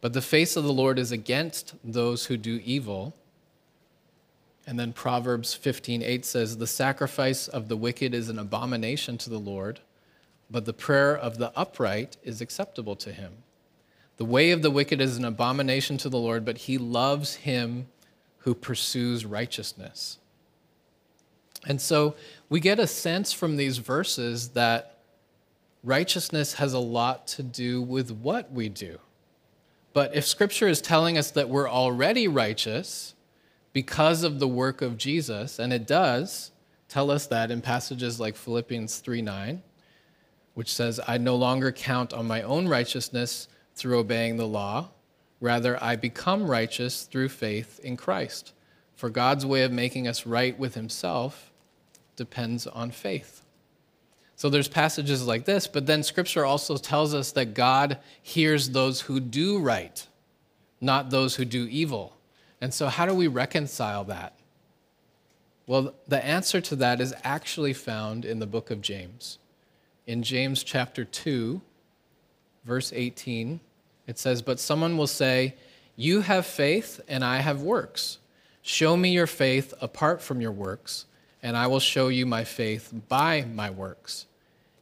but 0.00 0.12
the 0.12 0.22
face 0.22 0.56
of 0.56 0.64
the 0.64 0.72
Lord 0.72 0.98
is 0.98 1.12
against 1.12 1.74
those 1.82 2.26
who 2.26 2.36
do 2.36 2.60
evil. 2.64 3.14
And 4.66 4.78
then 4.78 4.92
Proverbs 4.92 5.54
15:8 5.54 6.24
says, 6.24 6.56
"The 6.56 6.66
sacrifice 6.66 7.48
of 7.48 7.68
the 7.68 7.76
wicked 7.76 8.14
is 8.14 8.28
an 8.28 8.38
abomination 8.38 9.16
to 9.18 9.30
the 9.30 9.38
Lord, 9.38 9.80
but 10.50 10.64
the 10.64 10.72
prayer 10.72 11.16
of 11.16 11.38
the 11.38 11.56
upright 11.56 12.16
is 12.24 12.40
acceptable 12.40 12.96
to 12.96 13.12
him." 13.12 13.44
The 14.16 14.24
way 14.24 14.50
of 14.50 14.62
the 14.62 14.70
wicked 14.70 15.00
is 15.00 15.16
an 15.16 15.24
abomination 15.24 15.98
to 15.98 16.08
the 16.08 16.18
Lord, 16.18 16.44
but 16.44 16.58
he 16.58 16.78
loves 16.78 17.36
him 17.36 17.88
who 18.46 18.54
pursues 18.54 19.26
righteousness. 19.26 20.18
And 21.66 21.80
so 21.80 22.14
we 22.48 22.60
get 22.60 22.78
a 22.78 22.86
sense 22.86 23.32
from 23.32 23.56
these 23.56 23.78
verses 23.78 24.50
that 24.50 24.98
righteousness 25.82 26.54
has 26.54 26.72
a 26.72 26.78
lot 26.78 27.26
to 27.26 27.42
do 27.42 27.82
with 27.82 28.12
what 28.12 28.52
we 28.52 28.68
do. 28.68 29.00
But 29.92 30.14
if 30.14 30.24
scripture 30.24 30.68
is 30.68 30.80
telling 30.80 31.18
us 31.18 31.32
that 31.32 31.48
we're 31.48 31.68
already 31.68 32.28
righteous 32.28 33.14
because 33.72 34.22
of 34.22 34.38
the 34.38 34.46
work 34.46 34.80
of 34.80 34.96
Jesus, 34.96 35.58
and 35.58 35.72
it 35.72 35.84
does 35.84 36.52
tell 36.88 37.10
us 37.10 37.26
that 37.26 37.50
in 37.50 37.60
passages 37.60 38.20
like 38.20 38.36
Philippians 38.36 38.98
3 38.98 39.22
9, 39.22 39.60
which 40.54 40.72
says, 40.72 41.00
I 41.08 41.18
no 41.18 41.34
longer 41.34 41.72
count 41.72 42.12
on 42.12 42.28
my 42.28 42.42
own 42.42 42.68
righteousness 42.68 43.48
through 43.74 43.98
obeying 43.98 44.36
the 44.36 44.46
law. 44.46 44.90
Rather, 45.40 45.82
I 45.82 45.96
become 45.96 46.50
righteous 46.50 47.02
through 47.02 47.28
faith 47.28 47.78
in 47.82 47.96
Christ. 47.96 48.52
For 48.94 49.10
God's 49.10 49.44
way 49.44 49.62
of 49.62 49.72
making 49.72 50.08
us 50.08 50.26
right 50.26 50.58
with 50.58 50.74
himself 50.74 51.52
depends 52.16 52.66
on 52.66 52.90
faith. 52.90 53.42
So 54.36 54.50
there's 54.50 54.68
passages 54.68 55.26
like 55.26 55.44
this, 55.44 55.66
but 55.66 55.86
then 55.86 56.02
scripture 56.02 56.44
also 56.44 56.76
tells 56.76 57.14
us 57.14 57.32
that 57.32 57.54
God 57.54 57.98
hears 58.22 58.70
those 58.70 59.02
who 59.02 59.20
do 59.20 59.58
right, 59.58 60.06
not 60.80 61.10
those 61.10 61.36
who 61.36 61.44
do 61.44 61.66
evil. 61.70 62.16
And 62.60 62.72
so 62.72 62.88
how 62.88 63.06
do 63.06 63.14
we 63.14 63.28
reconcile 63.28 64.04
that? 64.04 64.38
Well, 65.66 65.94
the 66.06 66.24
answer 66.24 66.60
to 66.60 66.76
that 66.76 67.00
is 67.00 67.14
actually 67.24 67.72
found 67.72 68.24
in 68.24 68.38
the 68.38 68.46
book 68.46 68.70
of 68.70 68.80
James. 68.80 69.38
In 70.06 70.22
James 70.22 70.62
chapter 70.62 71.04
2, 71.04 71.60
verse 72.64 72.92
18, 72.94 73.60
it 74.06 74.18
says, 74.18 74.42
But 74.42 74.60
someone 74.60 74.96
will 74.96 75.06
say, 75.06 75.54
You 75.96 76.20
have 76.22 76.46
faith, 76.46 77.00
and 77.08 77.24
I 77.24 77.38
have 77.38 77.62
works. 77.62 78.18
Show 78.62 78.96
me 78.96 79.12
your 79.12 79.26
faith 79.26 79.72
apart 79.80 80.20
from 80.20 80.40
your 80.40 80.52
works 80.52 81.06
and 81.46 81.56
I 81.56 81.68
will 81.68 81.78
show 81.78 82.08
you 82.08 82.26
my 82.26 82.42
faith 82.42 82.92
by 83.08 83.42
my 83.42 83.70
works. 83.70 84.26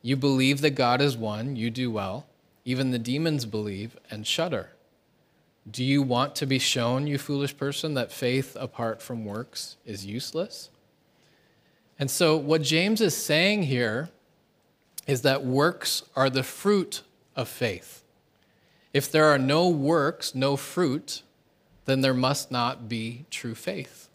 You 0.00 0.16
believe 0.16 0.62
that 0.62 0.71
God 0.71 1.02
is 1.02 1.14
one, 1.14 1.57
you 1.57 1.71
do 1.71 1.90
well. 1.90 2.25
Even 2.64 2.90
the 2.90 2.99
demons 2.99 3.45
believe 3.45 3.99
and 4.11 4.26
shudder. 4.26 4.71
Do 5.71 5.85
you 5.85 6.02
want 6.02 6.35
to 6.37 6.47
be 6.47 6.59
shown, 6.59 7.07
you 7.07 7.19
foolish 7.19 7.54
person, 7.54 7.93
that 7.95 8.11
faith 8.11 8.57
apart 8.59 9.02
from 9.02 9.26
works 9.26 9.76
is 9.85 10.07
useless? 10.07 10.71
And 11.99 12.11
so, 12.11 12.35
what 12.35 12.62
James 12.62 13.02
is 13.02 13.14
saying 13.14 13.64
here 13.64 14.09
is 15.07 15.21
that 15.21 15.45
works 15.45 16.02
are 16.16 16.31
the 16.31 16.43
fruit 16.43 17.02
of 17.37 17.47
faith. 17.47 18.02
If 18.94 19.10
there 19.10 19.26
are 19.26 19.38
no 19.38 19.68
works, 19.68 20.34
no 20.34 20.56
fruit, 20.56 21.22
then 21.84 22.00
there 22.00 22.14
must 22.14 22.50
not 22.50 22.88
be 22.88 23.26
true 23.28 23.54
faith. 23.54 24.08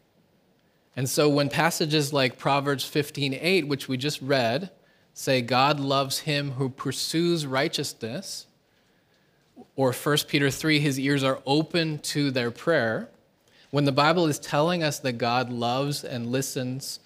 And 0.95 1.07
so 1.07 1.29
when 1.29 1.49
passages 1.49 2.11
like 2.11 2.39
Proverbs 2.39 2.83
15:8, 2.83 3.67
which 3.67 3.87
we 3.87 3.97
just 3.97 4.21
read, 4.21 4.71
say 5.13 5.41
God 5.41 5.79
loves 5.79 6.19
him 6.19 6.51
who 6.51 6.69
pursues 6.69 7.45
righteousness, 7.45 8.47
or 9.75 9.91
1 9.91 10.27
Peter 10.27 10.49
3, 10.49 10.79
his 10.79 10.97
ears 10.97 11.23
are 11.23 11.41
open 11.45 11.99
to 11.99 12.31
their 12.31 12.49
prayer, 12.49 13.09
when 13.71 13.85
the 13.85 13.91
Bible 13.91 14.25
is 14.27 14.39
telling 14.39 14.81
us 14.81 14.97
that 14.99 15.13
God 15.13 15.51
loves 15.51 16.03
and 16.03 16.31
listens 16.31 16.99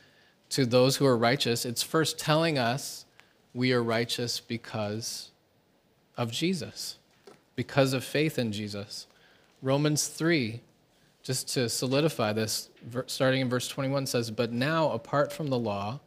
to 0.49 0.65
those 0.65 0.97
who 0.97 1.05
are 1.05 1.17
righteous, 1.17 1.65
it's 1.65 1.83
first 1.83 2.19
telling 2.19 2.57
us 2.57 3.05
we 3.53 3.73
are 3.73 3.83
righteous 3.83 4.39
because 4.39 5.31
of 6.15 6.31
Jesus, 6.31 6.97
because 7.55 7.93
of 7.93 8.03
faith 8.03 8.37
in 8.39 8.51
Jesus. 8.51 9.07
Romans 9.61 10.07
3 10.07 10.61
just 11.23 11.47
to 11.53 11.69
solidify 11.69 12.33
this, 12.33 12.69
starting 13.07 13.41
in 13.41 13.49
verse 13.49 13.69
21 13.69 14.05
says, 14.05 14.29
But 14.29 14.51
now, 14.51 14.91
apart 14.91 15.31
from 15.31 15.47
the 15.47 15.57
law, 15.57 16.01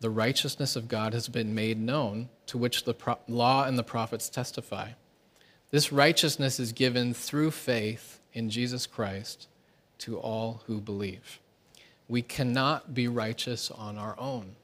the 0.00 0.10
righteousness 0.10 0.76
of 0.76 0.86
God 0.86 1.14
has 1.14 1.28
been 1.28 1.54
made 1.54 1.80
known, 1.80 2.28
to 2.46 2.58
which 2.58 2.84
the 2.84 2.94
pro- 2.94 3.18
law 3.26 3.64
and 3.64 3.78
the 3.78 3.82
prophets 3.82 4.28
testify. 4.28 4.90
This 5.70 5.90
righteousness 5.90 6.60
is 6.60 6.72
given 6.72 7.14
through 7.14 7.50
faith 7.50 8.20
in 8.34 8.50
Jesus 8.50 8.86
Christ 8.86 9.48
to 9.98 10.18
all 10.18 10.62
who 10.66 10.80
believe. 10.80 11.40
We 12.06 12.22
cannot 12.22 12.94
be 12.94 13.08
righteous 13.08 13.70
on 13.70 13.98
our 13.98 14.14
own. 14.18 14.56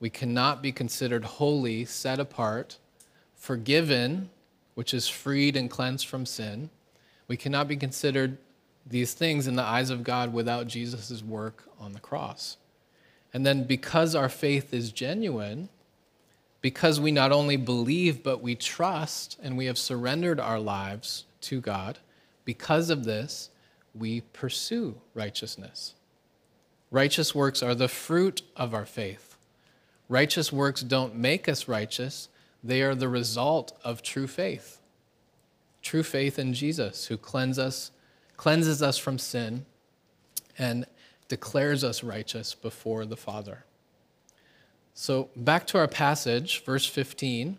We 0.00 0.10
cannot 0.10 0.62
be 0.62 0.72
considered 0.72 1.24
holy, 1.24 1.84
set 1.84 2.18
apart, 2.18 2.78
forgiven, 3.34 4.30
which 4.76 4.92
is 4.92 5.08
freed 5.08 5.56
and 5.56 5.70
cleansed 5.70 6.06
from 6.06 6.26
sin. 6.26 6.68
We 7.28 7.36
cannot 7.38 7.66
be 7.66 7.76
considered 7.76 8.36
these 8.86 9.14
things 9.14 9.46
in 9.46 9.56
the 9.56 9.62
eyes 9.62 9.88
of 9.88 10.04
God 10.04 10.34
without 10.34 10.68
Jesus' 10.68 11.22
work 11.22 11.64
on 11.80 11.92
the 11.92 11.98
cross. 11.98 12.58
And 13.32 13.44
then, 13.44 13.64
because 13.64 14.14
our 14.14 14.28
faith 14.28 14.74
is 14.74 14.92
genuine, 14.92 15.70
because 16.60 17.00
we 17.00 17.10
not 17.10 17.32
only 17.32 17.56
believe, 17.56 18.22
but 18.22 18.42
we 18.42 18.54
trust 18.54 19.38
and 19.42 19.56
we 19.56 19.64
have 19.64 19.78
surrendered 19.78 20.38
our 20.38 20.60
lives 20.60 21.24
to 21.40 21.60
God, 21.60 21.98
because 22.44 22.90
of 22.90 23.04
this, 23.04 23.48
we 23.94 24.20
pursue 24.20 24.96
righteousness. 25.14 25.94
Righteous 26.90 27.34
works 27.34 27.62
are 27.62 27.74
the 27.74 27.88
fruit 27.88 28.42
of 28.54 28.74
our 28.74 28.84
faith. 28.84 29.36
Righteous 30.08 30.52
works 30.52 30.82
don't 30.82 31.16
make 31.16 31.48
us 31.48 31.66
righteous, 31.66 32.28
they 32.62 32.82
are 32.82 32.94
the 32.94 33.08
result 33.08 33.78
of 33.84 34.02
true 34.02 34.26
faith. 34.26 34.80
True 35.82 36.02
faith 36.02 36.38
in 36.38 36.52
Jesus, 36.52 37.06
who 37.06 37.16
cleanses 37.16 37.58
us 37.58 37.90
cleanses 38.36 38.82
us 38.82 38.98
from 38.98 39.18
sin, 39.18 39.64
and 40.58 40.86
declares 41.28 41.82
us 41.82 42.02
righteous 42.02 42.54
before 42.54 43.04
the 43.04 43.16
Father. 43.16 43.64
So, 44.94 45.28
back 45.36 45.66
to 45.68 45.78
our 45.78 45.88
passage, 45.88 46.64
verse 46.64 46.86
15 46.86 47.58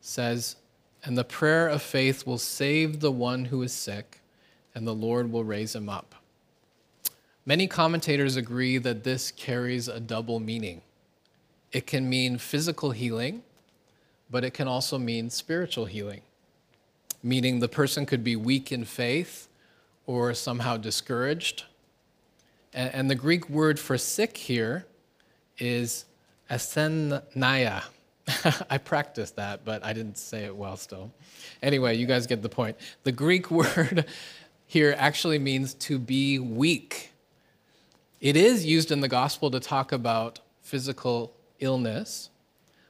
says, 0.00 0.56
And 1.02 1.18
the 1.18 1.24
prayer 1.24 1.66
of 1.68 1.82
faith 1.82 2.26
will 2.26 2.38
save 2.38 3.00
the 3.00 3.10
one 3.10 3.46
who 3.46 3.62
is 3.62 3.72
sick, 3.72 4.20
and 4.74 4.86
the 4.86 4.94
Lord 4.94 5.32
will 5.32 5.44
raise 5.44 5.74
him 5.74 5.88
up. 5.88 6.14
Many 7.46 7.66
commentators 7.66 8.36
agree 8.36 8.78
that 8.78 9.04
this 9.04 9.30
carries 9.30 9.88
a 9.88 10.00
double 10.00 10.40
meaning. 10.40 10.82
It 11.72 11.86
can 11.86 12.08
mean 12.08 12.38
physical 12.38 12.92
healing, 12.92 13.42
but 14.34 14.42
it 14.42 14.52
can 14.52 14.66
also 14.66 14.98
mean 14.98 15.30
spiritual 15.30 15.84
healing, 15.84 16.20
meaning 17.22 17.60
the 17.60 17.68
person 17.68 18.04
could 18.04 18.24
be 18.24 18.34
weak 18.34 18.72
in 18.72 18.84
faith 18.84 19.46
or 20.06 20.34
somehow 20.34 20.76
discouraged. 20.76 21.62
And, 22.72 23.08
the 23.08 23.14
Greek 23.14 23.48
word 23.48 23.78
for 23.78 23.96
sick 23.96 24.36
here 24.36 24.86
is 25.56 26.04
asenaya. 26.50 27.84
I 28.68 28.78
practiced 28.78 29.36
that, 29.36 29.64
but 29.64 29.84
I 29.84 29.92
didn't 29.92 30.18
say 30.18 30.46
it 30.46 30.56
well 30.56 30.76
still. 30.76 31.12
Anyway, 31.62 31.96
you 31.96 32.04
guys 32.04 32.26
get 32.26 32.42
the 32.42 32.48
point. 32.48 32.76
The 33.04 33.12
Greek 33.12 33.50
word 33.52 34.04
here 34.66 34.96
actually 34.98 35.38
means 35.38 35.74
to 35.74 35.96
be 35.96 36.40
weak. 36.40 37.12
It 38.20 38.36
is 38.36 38.66
used 38.66 38.90
in 38.90 39.00
the 39.00 39.06
gospel 39.06 39.52
to 39.52 39.60
talk 39.60 39.92
about 39.92 40.40
physical 40.60 41.36
illness, 41.60 42.30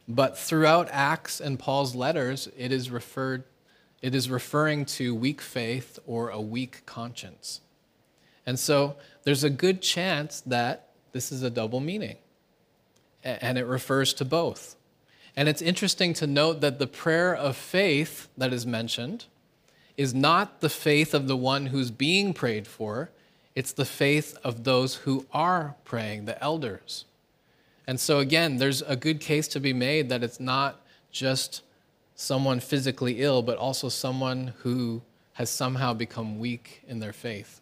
but 0.08 0.38
throughout 0.38 0.88
Acts 0.90 1.40
and 1.40 1.58
Paul's 1.58 1.94
letters, 1.94 2.48
it 2.56 2.72
is 2.72 2.90
referred 2.90 3.44
it 4.02 4.14
is 4.14 4.28
referring 4.28 4.84
to 4.84 5.14
weak 5.14 5.40
faith 5.40 5.98
or 6.06 6.28
a 6.28 6.38
weak 6.38 6.84
conscience. 6.84 7.62
And 8.44 8.58
so 8.58 8.96
there's 9.22 9.44
a 9.44 9.48
good 9.48 9.80
chance 9.80 10.42
that 10.42 10.90
this 11.12 11.32
is 11.32 11.42
a 11.42 11.48
double 11.48 11.80
meaning, 11.80 12.16
and 13.22 13.56
it 13.56 13.64
refers 13.64 14.12
to 14.14 14.26
both. 14.26 14.76
And 15.34 15.48
it's 15.48 15.62
interesting 15.62 16.12
to 16.14 16.26
note 16.26 16.60
that 16.60 16.78
the 16.78 16.86
prayer 16.86 17.34
of 17.34 17.56
faith 17.56 18.28
that 18.36 18.52
is 18.52 18.66
mentioned 18.66 19.24
is 19.96 20.12
not 20.12 20.60
the 20.60 20.68
faith 20.68 21.14
of 21.14 21.26
the 21.26 21.36
one 21.36 21.66
who's 21.66 21.90
being 21.90 22.34
prayed 22.34 22.66
for, 22.66 23.10
it's 23.54 23.72
the 23.72 23.86
faith 23.86 24.36
of 24.44 24.64
those 24.64 24.96
who 24.96 25.24
are 25.32 25.76
praying, 25.84 26.26
the 26.26 26.42
elders. 26.42 27.06
And 27.86 28.00
so, 28.00 28.18
again, 28.18 28.56
there's 28.56 28.82
a 28.82 28.96
good 28.96 29.20
case 29.20 29.46
to 29.48 29.60
be 29.60 29.72
made 29.72 30.08
that 30.08 30.22
it's 30.22 30.40
not 30.40 30.84
just 31.10 31.62
someone 32.14 32.60
physically 32.60 33.20
ill, 33.20 33.42
but 33.42 33.58
also 33.58 33.88
someone 33.88 34.54
who 34.58 35.02
has 35.34 35.50
somehow 35.50 35.92
become 35.92 36.38
weak 36.38 36.82
in 36.86 37.00
their 37.00 37.12
faith. 37.12 37.60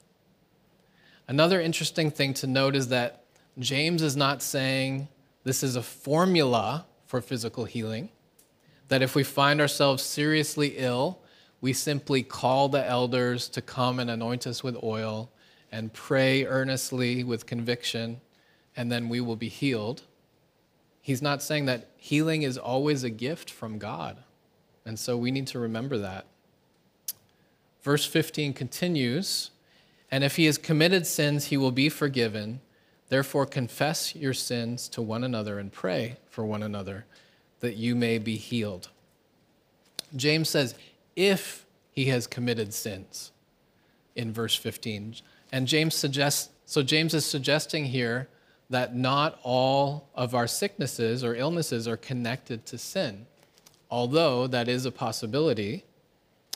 Another 1.27 1.61
interesting 1.61 2.11
thing 2.11 2.35
to 2.35 2.47
note 2.47 2.77
is 2.77 2.89
that 2.89 3.25
James 3.59 4.03
is 4.03 4.17
not 4.17 4.43
saying 4.43 5.09
this 5.45 5.63
is 5.63 5.77
a 5.77 5.83
formula 5.83 6.87
for 7.07 7.21
physical 7.21 7.65
healing, 7.65 8.11
that 8.89 9.03
if 9.03 9.15
we 9.15 9.25
find 9.25 9.61
ourselves 9.61 10.03
seriously 10.03 10.75
ill, 10.77 11.19
we 11.61 11.73
simply 11.73 12.23
call 12.23 12.69
the 12.69 12.87
elders 12.87 13.49
to 13.49 13.63
come 13.63 13.99
and 13.99 14.11
anoint 14.11 14.47
us 14.47 14.63
with 14.63 14.77
oil 14.83 15.31
and 15.71 15.93
pray 15.93 16.45
earnestly 16.45 17.25
with 17.25 17.47
conviction, 17.47 18.21
and 18.77 18.91
then 18.91 19.09
we 19.09 19.21
will 19.21 19.37
be 19.37 19.49
healed. 19.49 20.03
He's 21.03 21.21
not 21.21 21.43
saying 21.43 21.67
that 21.67 21.91
healing 21.99 22.43
is 22.43 22.57
always 22.57 23.05
a 23.05 23.11
gift 23.11 23.51
from 23.51 23.79
God. 23.79 24.19
And 24.87 24.99
so 24.99 25.19
we 25.19 25.31
need 25.31 25.47
to 25.49 25.59
remember 25.59 25.99
that. 25.99 26.25
Verse 27.83 28.07
15 28.07 28.55
continues 28.55 29.51
And 30.11 30.25
if 30.25 30.37
he 30.37 30.47
has 30.47 30.57
committed 30.57 31.07
sins, 31.07 31.47
he 31.47 31.59
will 31.59 31.73
be 31.73 31.91
forgiven. 31.91 32.61
Therefore, 33.09 33.45
confess 33.45 34.15
your 34.15 34.33
sins 34.33 34.89
to 34.89 35.03
one 35.03 35.23
another 35.23 35.59
and 35.59 35.71
pray 35.71 36.17
for 36.31 36.47
one 36.47 36.63
another 36.63 37.05
that 37.61 37.77
you 37.77 37.95
may 37.95 38.17
be 38.19 38.37
healed. 38.37 38.89
James 40.17 40.49
says, 40.49 40.75
if 41.15 41.67
he 41.91 42.07
has 42.07 42.27
committed 42.27 42.73
sins, 42.73 43.33
in 44.15 44.33
verse 44.33 44.55
15. 44.55 45.17
And 45.51 45.67
James 45.67 45.95
suggests, 45.95 46.51
so 46.65 46.83
James 46.83 47.15
is 47.15 47.25
suggesting 47.25 47.87
here 47.87 48.29
that 48.73 48.97
not 48.97 49.39
all 49.43 50.09
of 50.15 50.35
our 50.35 50.47
sicknesses 50.47 51.23
or 51.23 51.35
illnesses 51.37 51.87
are 51.87 51.97
connected 51.97 52.67
to 52.67 52.77
sin 52.77 53.27
although 53.93 54.47
that 54.47 54.69
is 54.69 54.87
a 54.87 54.91
possibility. 54.91 55.85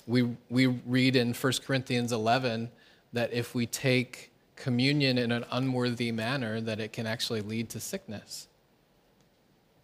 We, 0.06 0.36
we 0.48 0.66
read 0.66 1.14
in 1.14 1.34
1 1.34 1.52
Corinthians 1.64 2.10
11 2.10 2.70
that 3.12 3.32
if 3.32 3.54
we 3.54 3.66
take 3.66 4.32
communion 4.56 5.18
in 5.18 5.30
an 5.30 5.44
unworthy 5.50 6.10
manner, 6.10 6.62
that 6.62 6.80
it 6.80 6.94
can 6.94 7.06
actually 7.06 7.42
lead 7.42 7.68
to 7.70 7.78
sickness. 7.78 8.48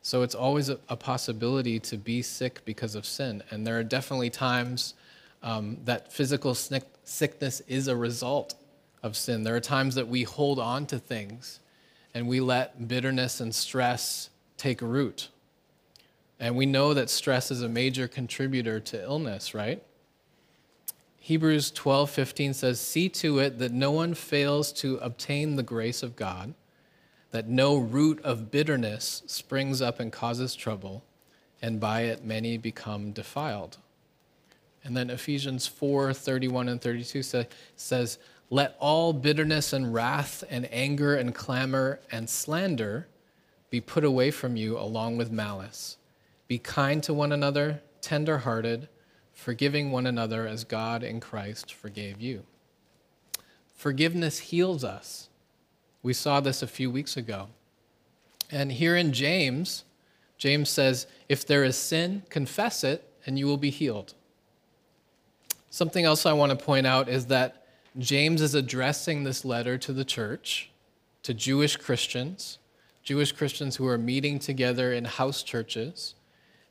So 0.01 0.23
it's 0.23 0.35
always 0.35 0.71
a, 0.71 0.79
a 0.89 0.97
possibility 0.97 1.79
to 1.81 1.99
be 1.99 2.23
sick 2.23 2.63
because 2.65 2.95
of 2.95 3.05
sin. 3.05 3.43
And 3.51 3.67
there 3.67 3.79
are 3.79 3.85
definitely 3.85 4.31
times 4.31 4.95
um, 5.43 5.77
that 5.85 6.11
physical 6.11 6.55
sickness 6.55 7.61
is 7.69 7.87
a 7.87 7.95
result 7.95 8.55
of 9.03 9.15
sin. 9.15 9.43
There 9.45 9.55
are 9.55 9.61
times 9.61 9.95
that 9.97 10.09
we 10.09 10.23
hold 10.23 10.59
on 10.59 10.87
to 10.87 10.99
things 10.99 11.61
and 12.15 12.29
we 12.29 12.41
let 12.41 12.89
bitterness 12.89 13.41
and 13.41 13.55
stress 13.55 14.31
take 14.57 14.81
root. 14.83 15.29
And 16.39 16.57
we 16.57 16.67
know 16.67 16.93
that 16.95 17.09
stress 17.09 17.51
is 17.51 17.63
a 17.63 17.69
major 17.69 18.09
contributor 18.09 18.81
to 18.81 19.03
illness, 19.03 19.55
right? 19.55 19.83
Hebrews 21.19 21.71
12:15 21.71 22.53
says, 22.53 22.81
"See 22.81 23.09
to 23.11 23.39
it 23.39 23.59
that 23.59 23.73
no 23.73 23.93
one 23.93 24.15
fails 24.15 24.73
to 24.75 24.97
obtain 24.97 25.55
the 25.55 25.63
grace 25.63 26.03
of 26.03 26.17
God, 26.17 26.55
that 27.31 27.49
no 27.49 27.77
root 27.77 28.21
of 28.23 28.51
bitterness 28.51 29.23
springs 29.27 29.81
up 29.81 30.01
and 30.01 30.13
causes 30.13 30.57
trouble, 30.57 31.05
and 31.63 31.79
by 31.79 32.03
it 32.03 32.25
many 32.25 32.57
become 32.59 33.13
defiled." 33.13 33.79
And 34.85 34.97
then 34.97 35.11
Ephesians 35.11 35.69
4:31 35.69 36.69
and 36.69 36.81
32 36.81 37.23
say, 37.23 37.47
says, 37.77 38.19
"Let 38.53 38.77
all 38.79 39.15
bitterness 39.15 39.73
and 39.73 39.95
wrath 39.95 40.45
and 40.51 40.71
anger 40.71 41.17
and 41.17 41.35
clamor 41.35 42.01
and 42.11 42.29
slander 42.29 43.09
be 43.71 43.81
put 43.81 44.05
away 44.05 44.31
from 44.31 44.57
you 44.57 44.79
along 44.79 45.17
with 45.17 45.33
malice." 45.33 45.97
Be 46.49 46.59
kind 46.59 47.03
to 47.05 47.15
one 47.15 47.33
another, 47.33 47.81
tender 48.03 48.41
hearted, 48.41 48.91
forgiving 49.33 49.91
one 49.91 50.07
another 50.07 50.47
as 50.47 50.65
God 50.65 51.03
in 51.03 51.19
Christ 51.19 51.73
forgave 51.73 52.21
you. 52.21 52.45
Forgiveness 53.75 54.39
heals 54.39 54.85
us. 54.85 55.31
We 56.03 56.13
saw 56.13 56.41
this 56.41 56.63
a 56.63 56.67
few 56.67 56.91
weeks 56.91 57.17
ago. 57.17 57.49
And 58.51 58.73
here 58.73 58.95
in 58.95 59.15
James, 59.15 59.85
James 60.37 60.69
says, 60.69 61.07
If 61.27 61.47
there 61.47 61.65
is 61.65 61.79
sin, 61.79 62.25
confess 62.29 62.85
it, 62.85 63.11
and 63.25 63.39
you 63.39 63.47
will 63.47 63.57
be 63.57 63.71
healed. 63.71 64.13
Something 65.71 66.05
else 66.05 66.27
I 66.27 66.35
want 66.35 66.51
to 66.51 66.63
point 66.63 66.87
out 66.87 67.09
is 67.09 67.29
that 67.29 67.62
James 67.99 68.41
is 68.41 68.55
addressing 68.55 69.25
this 69.25 69.45
letter 69.45 69.77
to 69.79 69.93
the 69.93 70.05
church, 70.05 70.71
to 71.23 71.35
Jewish 71.35 71.77
Christians, 71.77 72.59
Jewish 73.03 73.33
Christians 73.33 73.77
who 73.77 73.87
are 73.87 73.99
meeting 73.99 74.39
together 74.39 74.93
in 74.93 75.05
house 75.05 75.43
churches 75.43 76.15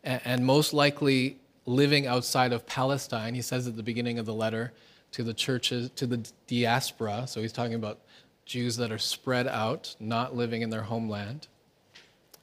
and 0.04 0.46
most 0.46 0.74
likely 0.74 1.38
living 1.66 2.08
outside 2.08 2.54
of 2.54 2.66
Palestine. 2.66 3.36
He 3.36 3.42
says 3.42 3.68
at 3.68 3.76
the 3.76 3.84
beginning 3.84 4.18
of 4.18 4.26
the 4.26 4.34
letter 4.34 4.74
to 5.12 5.24
the 5.24 5.34
churches, 5.34 5.92
to 5.96 6.08
the 6.08 6.26
diaspora. 6.48 7.28
So 7.28 7.42
he's 7.42 7.52
talking 7.52 7.76
about 7.76 8.00
Jews 8.46 8.78
that 8.78 8.92
are 8.92 8.98
spread 8.98 9.48
out, 9.48 9.96
not 10.00 10.36
living 10.36 10.62
in 10.62 10.70
their 10.70 10.82
homeland. 10.82 11.48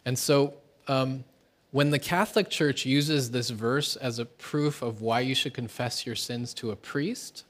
And 0.05 0.19
so 0.19 0.55
um, 0.87 1.25
when 1.73 1.91
the 1.91 1.99
Catholic 1.99 2.49
Church 2.49 2.87
uses 2.87 3.31
this 3.31 3.51
verse 3.51 3.97
as 3.97 4.19
a 4.19 4.25
proof 4.25 4.83
of 4.83 5.01
why 5.01 5.21
you 5.21 5.35
should 5.35 5.55
confess 5.55 6.07
your 6.07 6.15
sins 6.15 6.55
to 6.55 6.71
a 6.71 6.77
priest, 6.77 7.45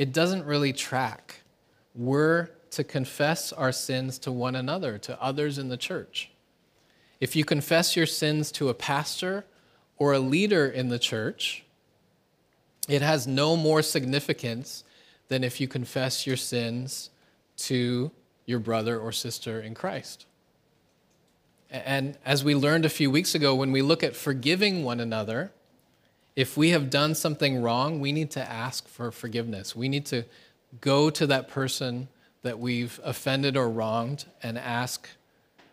it 0.00 0.14
doesn't 0.14 0.46
really 0.46 0.72
track. 0.72 1.42
We're 1.94 2.48
to 2.70 2.82
confess 2.82 3.52
our 3.52 3.70
sins 3.70 4.18
to 4.20 4.32
one 4.32 4.56
another, 4.56 4.96
to 4.96 5.22
others 5.22 5.58
in 5.58 5.68
the 5.68 5.76
church. 5.76 6.30
If 7.20 7.36
you 7.36 7.44
confess 7.44 7.96
your 7.96 8.06
sins 8.06 8.50
to 8.52 8.70
a 8.70 8.74
pastor 8.74 9.44
or 9.98 10.14
a 10.14 10.18
leader 10.18 10.66
in 10.66 10.88
the 10.88 10.98
church, 10.98 11.64
it 12.88 13.02
has 13.02 13.26
no 13.26 13.58
more 13.58 13.82
significance 13.82 14.84
than 15.28 15.44
if 15.44 15.60
you 15.60 15.68
confess 15.68 16.26
your 16.26 16.38
sins 16.38 17.10
to 17.58 18.10
your 18.46 18.58
brother 18.58 18.98
or 18.98 19.12
sister 19.12 19.60
in 19.60 19.74
Christ. 19.74 20.24
And 21.68 22.16
as 22.24 22.42
we 22.42 22.54
learned 22.54 22.86
a 22.86 22.88
few 22.88 23.10
weeks 23.10 23.34
ago, 23.34 23.54
when 23.54 23.70
we 23.70 23.82
look 23.82 24.02
at 24.02 24.16
forgiving 24.16 24.82
one 24.82 24.98
another, 24.98 25.52
if 26.36 26.56
we 26.56 26.70
have 26.70 26.90
done 26.90 27.14
something 27.14 27.60
wrong, 27.60 28.00
we 28.00 28.12
need 28.12 28.30
to 28.32 28.40
ask 28.40 28.88
for 28.88 29.10
forgiveness. 29.10 29.74
We 29.74 29.88
need 29.88 30.06
to 30.06 30.24
go 30.80 31.10
to 31.10 31.26
that 31.26 31.48
person 31.48 32.08
that 32.42 32.58
we've 32.58 33.00
offended 33.04 33.56
or 33.56 33.68
wronged 33.68 34.24
and 34.42 34.56
ask 34.56 35.08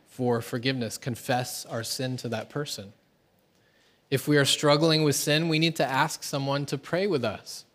for 0.08 0.42
forgiveness, 0.42 0.98
confess 0.98 1.66
our 1.68 1.84
sin 1.84 2.18
to 2.18 2.30
that 2.30 2.50
person. 2.50 2.94
If 4.10 4.28
we 4.28 4.38
are 4.38 4.46
struggling 4.46 5.04
with 5.04 5.16
sin, 5.16 5.50
we 5.50 5.60
need 5.60 5.76
to 5.76 5.86
ask 5.86 6.24
someone 6.24 6.66
to 6.68 6.78
pray 6.78 7.08
with 7.08 7.24
us. 7.24 7.66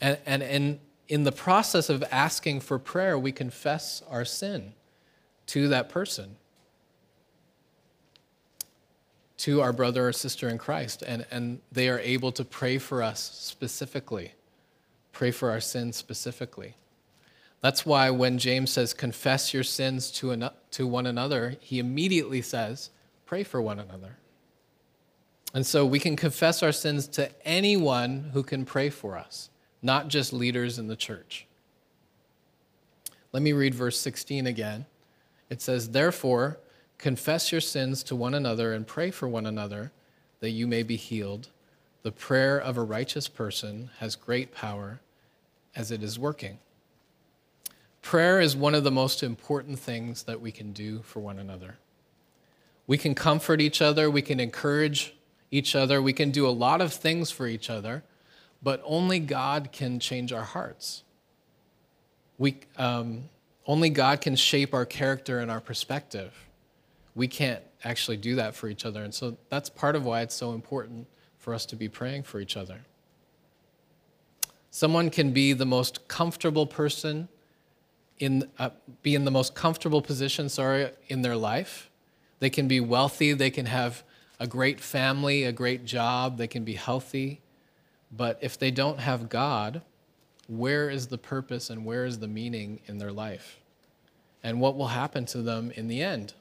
And, 0.00 0.18
and 0.24 0.42
in, 0.42 0.80
in 1.08 1.24
the 1.24 1.32
process 1.32 1.90
of 1.90 2.02
asking 2.10 2.60
for 2.60 2.78
prayer, 2.78 3.18
we 3.18 3.32
confess 3.32 4.02
our 4.08 4.24
sin 4.24 4.72
to 5.46 5.68
that 5.68 5.88
person, 5.88 6.36
to 9.40 9.62
our 9.62 9.72
brother 9.72 10.08
or 10.08 10.12
sister 10.12 10.50
in 10.50 10.58
Christ, 10.58 11.02
and, 11.02 11.24
and 11.30 11.60
they 11.72 11.88
are 11.88 11.98
able 12.00 12.30
to 12.32 12.44
pray 12.44 12.76
for 12.76 13.02
us 13.02 13.20
specifically, 13.40 14.34
pray 15.12 15.30
for 15.30 15.50
our 15.50 15.60
sins 15.60 15.96
specifically. 15.96 16.76
That's 17.62 17.86
why 17.86 18.10
when 18.10 18.36
James 18.36 18.70
says, 18.70 18.92
confess 18.92 19.54
your 19.54 19.62
sins 19.62 20.10
to, 20.12 20.32
an, 20.32 20.50
to 20.72 20.86
one 20.86 21.06
another, 21.06 21.56
he 21.60 21.78
immediately 21.78 22.42
says, 22.42 22.90
pray 23.24 23.42
for 23.42 23.62
one 23.62 23.78
another. 23.78 24.18
And 25.54 25.66
so 25.66 25.86
we 25.86 25.98
can 25.98 26.16
confess 26.16 26.62
our 26.62 26.72
sins 26.72 27.08
to 27.08 27.30
anyone 27.46 28.30
who 28.34 28.42
can 28.42 28.66
pray 28.66 28.90
for 28.90 29.16
us, 29.16 29.48
not 29.80 30.08
just 30.08 30.34
leaders 30.34 30.78
in 30.78 30.86
the 30.86 30.96
church. 30.96 31.46
Let 33.32 33.42
me 33.42 33.52
read 33.52 33.74
verse 33.74 33.98
16 33.98 34.46
again. 34.46 34.84
It 35.48 35.62
says, 35.62 35.90
Therefore, 35.90 36.60
confess 37.00 37.50
your 37.50 37.62
sins 37.62 38.02
to 38.04 38.14
one 38.14 38.34
another 38.34 38.74
and 38.74 38.86
pray 38.86 39.10
for 39.10 39.26
one 39.26 39.46
another 39.46 39.90
that 40.40 40.50
you 40.50 40.66
may 40.66 40.82
be 40.82 40.96
healed. 40.96 41.48
The 42.02 42.12
prayer 42.12 42.58
of 42.58 42.76
a 42.76 42.82
righteous 42.82 43.26
person 43.26 43.90
has 43.98 44.16
great 44.16 44.54
power 44.54 45.00
as 45.74 45.90
it 45.90 46.02
is 46.02 46.18
working. 46.18 46.58
Prayer 48.02 48.40
is 48.40 48.54
one 48.54 48.74
of 48.74 48.84
the 48.84 48.90
most 48.90 49.22
important 49.22 49.78
things 49.78 50.24
that 50.24 50.40
we 50.40 50.52
can 50.52 50.72
do 50.72 51.00
for 51.02 51.20
one 51.20 51.38
another. 51.38 51.76
We 52.86 52.98
can 52.98 53.14
comfort 53.14 53.60
each 53.60 53.80
other, 53.80 54.10
we 54.10 54.22
can 54.22 54.40
encourage 54.40 55.14
each 55.50 55.74
other, 55.74 56.02
we 56.02 56.12
can 56.12 56.30
do 56.30 56.46
a 56.46 56.50
lot 56.50 56.80
of 56.80 56.92
things 56.92 57.30
for 57.30 57.46
each 57.46 57.70
other, 57.70 58.02
but 58.62 58.82
only 58.84 59.20
God 59.20 59.70
can 59.72 60.00
change 60.00 60.32
our 60.32 60.44
hearts. 60.44 61.02
We, 62.36 62.60
um, 62.76 63.28
only 63.66 63.90
God 63.90 64.20
can 64.20 64.36
shape 64.36 64.74
our 64.74 64.86
character 64.86 65.38
and 65.38 65.50
our 65.50 65.60
perspective. 65.60 66.49
We 67.14 67.28
can't 67.28 67.62
actually 67.84 68.16
do 68.16 68.36
that 68.36 68.54
for 68.54 68.68
each 68.68 68.84
other. 68.84 69.02
And 69.02 69.14
so 69.14 69.36
that's 69.48 69.68
part 69.68 69.96
of 69.96 70.04
why 70.04 70.22
it's 70.22 70.34
so 70.34 70.52
important 70.52 71.06
for 71.38 71.54
us 71.54 71.66
to 71.66 71.76
be 71.76 71.88
praying 71.88 72.24
for 72.24 72.40
each 72.40 72.56
other. 72.56 72.80
Someone 74.70 75.10
can 75.10 75.32
be 75.32 75.52
the 75.52 75.66
most 75.66 76.06
comfortable 76.06 76.66
person 76.66 77.28
in 78.18 78.48
uh, 78.58 78.70
be 79.02 79.14
in 79.14 79.24
the 79.24 79.30
most 79.30 79.54
comfortable 79.54 80.02
position, 80.02 80.48
sorry, 80.48 80.90
in 81.08 81.22
their 81.22 81.36
life. 81.36 81.90
They 82.38 82.50
can 82.50 82.68
be 82.68 82.78
wealthy, 82.78 83.32
they 83.32 83.50
can 83.50 83.66
have 83.66 84.04
a 84.38 84.46
great 84.46 84.80
family, 84.80 85.44
a 85.44 85.52
great 85.52 85.84
job, 85.84 86.38
they 86.38 86.46
can 86.46 86.64
be 86.64 86.74
healthy. 86.74 87.40
But 88.12 88.38
if 88.40 88.58
they 88.58 88.70
don't 88.70 89.00
have 89.00 89.28
God, 89.28 89.82
where 90.48 90.90
is 90.90 91.08
the 91.08 91.18
purpose 91.18 91.70
and 91.70 91.84
where 91.84 92.04
is 92.04 92.18
the 92.18 92.28
meaning 92.28 92.80
in 92.86 92.98
their 92.98 93.12
life? 93.12 93.60
And 94.42 94.60
what 94.60 94.76
will 94.76 94.88
happen 94.88 95.26
to 95.26 95.42
them 95.42 95.70
in 95.72 95.88
the 95.88 96.02
end? 96.02 96.34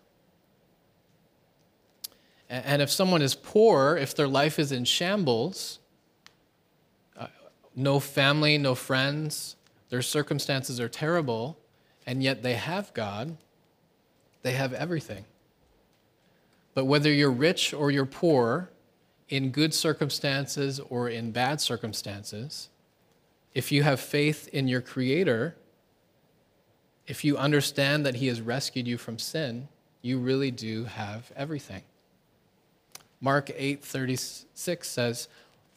And 2.49 2.81
if 2.81 2.89
someone 2.89 3.21
is 3.21 3.35
poor, 3.35 3.95
if 3.95 4.15
their 4.15 4.27
life 4.27 4.57
is 4.57 4.71
in 4.71 4.83
shambles, 4.83 5.79
uh, 7.15 7.27
no 7.75 7.99
family, 7.99 8.57
no 8.57 8.73
friends, 8.73 9.55
their 9.89 10.01
circumstances 10.01 10.79
are 10.79 10.89
terrible, 10.89 11.59
and 12.07 12.23
yet 12.23 12.41
they 12.41 12.55
have 12.55 12.91
God, 12.95 13.37
they 14.41 14.53
have 14.53 14.73
everything. 14.73 15.25
But 16.73 16.85
whether 16.85 17.11
you're 17.11 17.31
rich 17.31 17.73
or 17.73 17.91
you're 17.91 18.05
poor, 18.05 18.71
in 19.29 19.51
good 19.51 19.73
circumstances 19.73 20.79
or 20.89 21.07
in 21.07 21.31
bad 21.31 21.61
circumstances, 21.61 22.69
if 23.53 23.71
you 23.71 23.83
have 23.83 23.99
faith 23.99 24.47
in 24.47 24.67
your 24.67 24.81
Creator, 24.81 25.55
if 27.07 27.23
you 27.23 27.37
understand 27.37 28.05
that 28.05 28.15
He 28.15 28.27
has 28.27 28.41
rescued 28.41 28.87
you 28.87 28.97
from 28.97 29.19
sin, 29.19 29.67
you 30.01 30.17
really 30.17 30.51
do 30.51 30.85
have 30.85 31.31
everything. 31.35 31.83
Mark 33.21 33.49
8:36 33.55 34.87
says, 34.87 35.27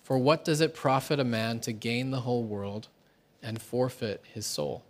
"For 0.03 0.19
what 0.19 0.45
does 0.45 0.61
it 0.61 0.75
profit 0.75 1.19
a 1.19 1.25
man 1.25 1.61
to 1.61 1.73
gain 1.73 2.11
the 2.11 2.21
whole 2.21 2.45
world 2.45 2.89
and 3.43 3.61
forfeit 3.61 4.23
his 4.33 4.47
soul?" 4.47 4.85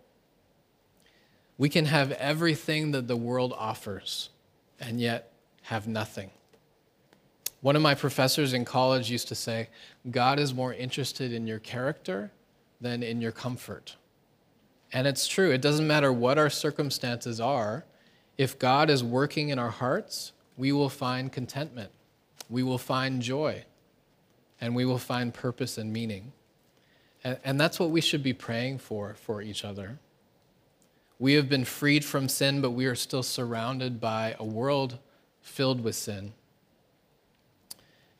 We 1.57 1.69
can 1.69 1.85
have 1.85 2.11
everything 2.13 2.91
that 2.91 3.07
the 3.07 3.15
world 3.15 3.53
offers 3.57 4.29
and 4.79 4.99
yet 4.99 5.31
have 5.63 5.87
nothing. 5.87 6.31
One 7.61 7.75
of 7.75 7.81
my 7.81 7.95
professors 7.95 8.51
in 8.51 8.65
college 8.65 9.09
used 9.09 9.29
to 9.29 9.35
say, 9.35 9.69
God 10.11 10.37
is 10.37 10.53
more 10.53 10.73
interested 10.73 11.31
in 11.31 11.47
your 11.47 11.59
character 11.59 12.31
than 12.81 13.01
in 13.01 13.21
your 13.21 13.31
comfort. 13.31 13.95
And 14.91 15.07
it's 15.07 15.27
true. 15.27 15.51
It 15.51 15.61
doesn't 15.61 15.87
matter 15.87 16.11
what 16.11 16.37
our 16.37 16.49
circumstances 16.49 17.39
are. 17.39 17.85
If 18.37 18.59
God 18.59 18.89
is 18.89 19.03
working 19.03 19.47
in 19.49 19.59
our 19.59 19.69
hearts, 19.69 20.33
we 20.57 20.73
will 20.73 20.89
find 20.89 21.31
contentment 21.31 21.91
we 22.49 22.63
will 22.63 22.77
find 22.77 23.21
joy 23.21 23.63
and 24.61 24.75
we 24.75 24.85
will 24.85 24.97
find 24.97 25.33
purpose 25.33 25.77
and 25.77 25.91
meaning. 25.91 26.31
And, 27.23 27.37
and 27.43 27.59
that's 27.59 27.79
what 27.79 27.89
we 27.89 28.01
should 28.01 28.23
be 28.23 28.33
praying 28.33 28.79
for 28.79 29.13
for 29.15 29.41
each 29.41 29.65
other. 29.65 29.99
We 31.19 31.33
have 31.33 31.49
been 31.49 31.65
freed 31.65 32.03
from 32.03 32.27
sin, 32.29 32.61
but 32.61 32.71
we 32.71 32.85
are 32.85 32.95
still 32.95 33.23
surrounded 33.23 33.99
by 33.99 34.35
a 34.39 34.45
world 34.45 34.99
filled 35.41 35.81
with 35.81 35.95
sin. 35.95 36.33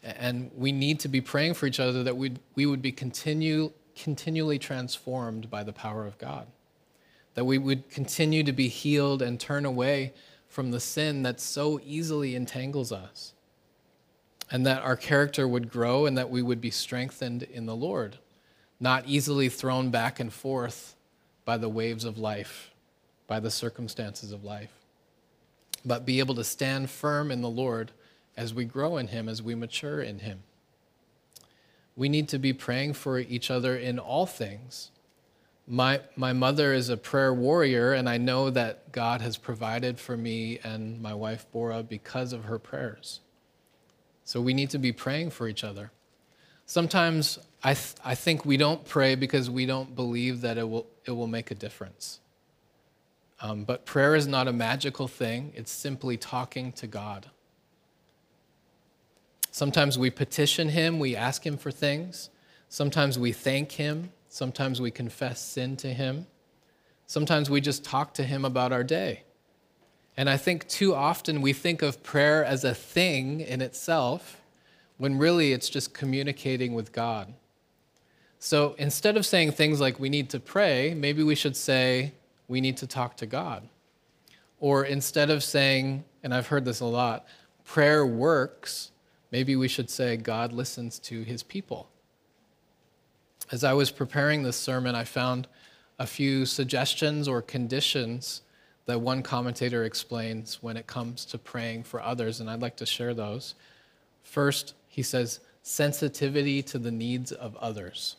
And 0.04 0.52
we 0.56 0.72
need 0.72 1.00
to 1.02 1.08
be 1.08 1.22
praying 1.22 1.54
for 1.54 1.66
each 1.66 1.80
other 1.80 2.04
that 2.04 2.18
we'd, 2.18 2.40
we 2.56 2.66
would 2.66 2.82
be 2.82 2.92
continue, 2.92 3.72
continually 3.96 4.60
transformed 4.60 5.50
by 5.50 5.64
the 5.64 5.74
power 5.74 6.06
of 6.06 6.18
God. 6.18 6.48
That 7.36 7.46
we 7.46 7.58
would 7.58 7.90
continue 7.90 8.44
to 8.44 8.52
be 8.52 8.68
healed 8.68 9.22
and 9.22 9.40
turn 9.40 9.66
away 9.66 10.14
from 10.50 10.72
the 10.72 10.80
sin 10.80 11.24
that 11.24 11.40
so 11.40 11.80
easily 11.84 12.36
entangles 12.36 12.92
us 12.92 13.34
and 14.54 14.68
that 14.68 14.84
our 14.84 14.96
character 14.96 15.48
would 15.48 15.72
grow 15.72 16.06
and 16.06 16.16
that 16.16 16.30
we 16.30 16.44
would 16.44 16.62
be 16.62 16.70
strengthened 16.70 17.42
in 17.42 17.66
the 17.66 17.76
Lord, 17.76 18.18
not 18.80 19.08
easily 19.08 19.50
thrown 19.50 19.90
back 19.90 20.20
and 20.20 20.32
forth 20.32 20.96
by 21.44 21.58
the 21.58 21.68
waves 21.68 22.06
of 22.06 22.20
life, 22.20 22.70
by 23.26 23.40
the 23.40 23.50
circumstances 23.50 24.32
of 24.32 24.44
life, 24.44 24.72
but 25.84 26.06
be 26.06 26.20
able 26.20 26.36
to 26.36 26.44
stand 26.44 26.92
firm 26.92 27.32
in 27.32 27.42
the 27.42 27.50
Lord 27.50 27.92
as 28.38 28.54
we 28.54 28.64
grow 28.64 28.98
in 28.98 29.08
Him, 29.08 29.28
as 29.28 29.42
we 29.42 29.56
mature 29.56 30.02
in 30.04 30.20
Him. 30.20 30.44
We 31.96 32.08
need 32.08 32.30
to 32.30 32.38
be 32.38 32.54
praying 32.54 32.94
for 32.94 33.18
each 33.18 33.50
other 33.50 33.76
in 33.76 33.98
all 33.98 34.28
things. 34.28 34.92
My, 35.68 36.02
my 36.16 36.32
mother 36.32 36.74
is 36.74 36.90
a 36.90 36.98
prayer 36.98 37.34
warrior, 37.34 37.94
and 37.94 38.08
I 38.08 38.18
know 38.18 38.52
that 38.52 38.92
God 38.92 39.22
has 39.22 39.36
provided 39.36 40.00
for 40.00 40.16
me 40.16 40.60
and 40.64 41.02
my 41.02 41.16
wife 41.16 41.48
Bora 41.52 41.82
because 41.82 42.34
of 42.34 42.46
her 42.46 42.60
prayers. 42.60 43.20
So 44.24 44.42
we 44.42 44.54
need 44.54 44.70
to 44.72 44.78
be 44.78 44.92
praying 44.92 45.32
for 45.32 45.48
each 45.48 45.64
other. 45.64 45.92
Sometimes 46.66 47.40
I, 47.64 47.74
th- 47.74 47.96
I 48.04 48.16
think 48.16 48.46
we 48.46 48.58
don't 48.58 48.86
pray 48.86 49.16
because 49.16 49.50
we 49.50 49.66
don't 49.66 49.96
believe 49.96 50.42
that 50.42 50.58
it 50.58 50.70
will, 50.70 50.88
it 51.06 51.12
will 51.12 51.28
make 51.28 51.52
a 51.52 51.56
difference. 51.56 52.20
Um, 53.42 53.66
but 53.66 53.86
prayer 53.86 54.16
is 54.16 54.26
not 54.26 54.48
a 54.48 54.54
magical 54.54 55.08
thing, 55.08 55.52
it's 55.56 55.72
simply 55.72 56.16
talking 56.16 56.72
to 56.74 56.88
God. 56.88 57.30
Sometimes 59.52 60.00
we 60.00 60.10
petition 60.10 60.70
Him, 60.70 60.98
we 60.98 61.16
ask 61.16 61.46
Him 61.46 61.58
for 61.58 61.70
things. 61.70 62.30
Sometimes 62.70 63.20
we 63.20 63.32
thank 63.32 63.74
Him. 63.74 64.12
Sometimes 64.28 64.82
we 64.82 64.90
confess 64.90 65.40
sin 65.40 65.78
to 65.78 65.94
Him. 65.94 66.26
Sometimes 67.06 67.52
we 67.52 67.62
just 67.62 67.84
talk 67.84 68.16
to 68.16 68.24
Him 68.24 68.46
about 68.46 68.72
our 68.72 68.84
day. 68.84 69.24
And 70.16 70.30
I 70.30 70.38
think 70.38 70.68
too 70.68 70.94
often 70.94 71.42
we 71.42 71.54
think 71.54 71.82
of 71.82 72.04
prayer 72.04 72.46
as 72.46 72.64
a 72.64 72.76
thing 72.76 73.42
in 73.42 73.62
itself, 73.62 74.42
when 74.98 75.18
really 75.18 75.54
it's 75.54 75.70
just 75.70 75.94
communicating 75.94 76.74
with 76.74 76.92
God. 76.92 77.34
So 78.38 78.76
instead 78.78 79.18
of 79.18 79.26
saying 79.26 79.54
things 79.54 79.80
like 79.82 80.00
we 80.00 80.10
need 80.10 80.30
to 80.32 80.40
pray, 80.40 80.94
maybe 80.94 81.24
we 81.24 81.36
should 81.36 81.56
say 81.56 82.14
we 82.48 82.62
need 82.62 82.78
to 82.78 82.88
talk 82.88 83.18
to 83.18 83.26
God. 83.26 83.68
Or 84.60 84.86
instead 84.86 85.30
of 85.30 85.44
saying, 85.44 86.04
and 86.24 86.34
I've 86.34 86.48
heard 86.48 86.66
this 86.66 86.80
a 86.80 86.86
lot, 86.86 87.26
prayer 87.66 88.06
works, 88.06 88.92
maybe 89.32 89.56
we 89.56 89.68
should 89.68 89.90
say 89.90 90.16
God 90.16 90.54
listens 90.54 91.00
to 91.00 91.24
his 91.24 91.42
people. 91.42 91.90
As 93.52 93.64
I 93.64 93.74
was 93.74 93.92
preparing 93.92 94.44
this 94.44 94.58
sermon, 94.58 94.94
I 94.94 95.04
found 95.06 95.48
a 95.98 96.06
few 96.06 96.46
suggestions 96.46 97.28
or 97.28 97.42
conditions 97.42 98.42
that 98.86 99.00
one 99.00 99.24
commentator 99.24 99.84
explains 99.84 100.62
when 100.62 100.78
it 100.78 100.88
comes 100.88 101.26
to 101.26 101.38
praying 101.38 101.84
for 101.84 102.02
others, 102.02 102.40
and 102.40 102.50
I'd 102.50 102.62
like 102.62 102.76
to 102.78 102.86
share 102.86 103.14
those. 103.14 103.56
First, 104.24 104.74
he 104.88 105.02
says, 105.02 105.40
sensitivity 105.62 106.62
to 106.64 106.78
the 106.78 106.92
needs 106.92 107.32
of 107.32 107.56
others. 107.58 108.18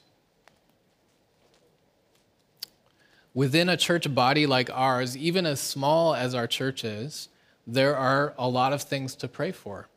Within 3.35 3.69
a 3.69 3.77
church 3.77 4.13
body 4.15 4.47
like 4.47 4.71
ours, 4.73 5.17
even 5.17 5.45
as 5.45 5.61
small 5.61 6.15
as 6.15 6.35
our 6.35 6.47
church 6.47 6.85
is, 6.85 7.29
there 7.67 7.97
are 7.97 8.33
a 8.39 8.49
lot 8.49 8.73
of 8.73 8.83
things 8.83 9.15
to 9.17 9.29
pray 9.29 9.53
for. 9.53 9.89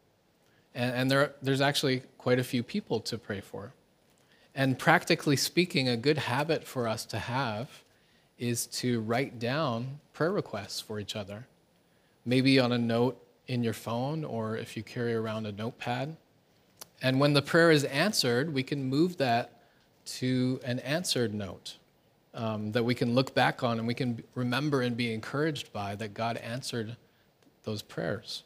And, 0.73 0.95
and 0.95 1.11
there, 1.11 1.33
there's 1.41 1.61
actually 1.61 2.03
quite 2.17 2.39
a 2.39 2.43
few 2.43 2.63
people 2.63 2.99
to 3.01 3.17
pray 3.17 3.41
for. 3.41 3.73
And 4.55 4.77
practically 4.77 5.35
speaking, 5.35 5.87
a 5.87 5.95
good 5.95 6.17
habit 6.17 6.63
for 6.63 6.87
us 6.87 7.05
to 7.05 7.19
have 7.19 7.83
is 8.37 8.67
to 8.67 9.01
write 9.01 9.39
down 9.39 9.99
prayer 10.13 10.31
requests 10.31 10.79
for 10.79 10.99
each 10.99 11.15
other. 11.15 11.47
Maybe 12.25 12.59
on 12.59 12.71
a 12.71 12.77
note 12.77 13.21
in 13.47 13.63
your 13.63 13.73
phone 13.73 14.23
or 14.23 14.57
if 14.57 14.75
you 14.75 14.83
carry 14.83 15.13
around 15.13 15.45
a 15.45 15.51
notepad. 15.51 16.15
And 17.01 17.19
when 17.19 17.33
the 17.33 17.41
prayer 17.41 17.71
is 17.71 17.83
answered, 17.85 18.53
we 18.53 18.63
can 18.63 18.83
move 18.83 19.17
that 19.17 19.61
to 20.05 20.59
an 20.63 20.79
answered 20.79 21.33
note 21.33 21.77
um, 22.33 22.71
that 22.71 22.83
we 22.83 22.95
can 22.95 23.13
look 23.15 23.33
back 23.33 23.63
on 23.63 23.79
and 23.79 23.87
we 23.87 23.93
can 23.93 24.23
remember 24.35 24.81
and 24.81 24.95
be 24.95 25.13
encouraged 25.13 25.73
by 25.73 25.95
that 25.95 26.13
God 26.13 26.37
answered 26.37 26.95
those 27.63 27.81
prayers. 27.81 28.43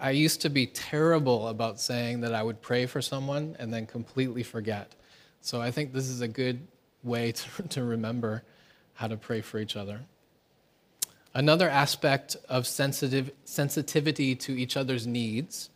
I 0.00 0.10
used 0.10 0.40
to 0.42 0.50
be 0.50 0.66
terrible 0.66 1.48
about 1.48 1.80
saying 1.80 2.20
that 2.20 2.34
I 2.34 2.42
would 2.42 2.60
pray 2.60 2.86
for 2.86 3.00
someone 3.00 3.56
and 3.58 3.72
then 3.72 3.86
completely 3.86 4.42
forget. 4.42 4.94
So 5.40 5.60
I 5.60 5.70
think 5.70 5.92
this 5.92 6.08
is 6.08 6.20
a 6.20 6.28
good 6.28 6.66
way 7.02 7.32
to, 7.32 7.62
to 7.68 7.82
remember 7.82 8.42
how 8.94 9.06
to 9.06 9.16
pray 9.16 9.40
for 9.40 9.58
each 9.58 9.76
other. 9.76 10.00
Another 11.34 11.68
aspect 11.68 12.36
of 12.48 12.66
sensitive, 12.66 13.30
sensitivity 13.44 14.34
to 14.34 14.58
each 14.58 14.76
other's 14.76 15.06
needs 15.06 15.70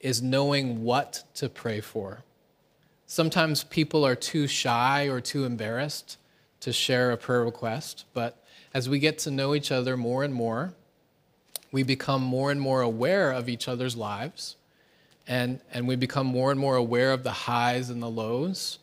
is 0.00 0.22
knowing 0.22 0.82
what 0.82 1.24
to 1.34 1.48
pray 1.48 1.80
for. 1.80 2.24
Sometimes 3.06 3.64
people 3.64 4.06
are 4.06 4.14
too 4.14 4.46
shy 4.46 5.08
or 5.08 5.20
too 5.20 5.44
embarrassed 5.44 6.16
to 6.60 6.72
share 6.72 7.10
a 7.10 7.16
prayer 7.16 7.44
request, 7.44 8.06
but 8.14 8.42
as 8.72 8.88
we 8.88 8.98
get 8.98 9.18
to 9.18 9.30
know 9.30 9.54
each 9.54 9.70
other 9.70 9.96
more 9.96 10.24
and 10.24 10.32
more, 10.32 10.72
we 11.72 11.82
become 11.82 12.22
more 12.22 12.50
and 12.50 12.60
more 12.60 12.80
aware 12.80 13.32
of 13.32 13.48
each 13.48 13.68
other's 13.68 13.96
lives, 13.96 14.56
and, 15.26 15.60
and 15.72 15.86
we 15.86 15.96
become 15.96 16.26
more 16.26 16.50
and 16.50 16.60
more 16.60 16.76
aware 16.76 17.12
of 17.12 17.22
the 17.22 17.32
highs 17.32 17.90
and 17.90 18.02
the 18.02 18.10
lows, 18.10 18.78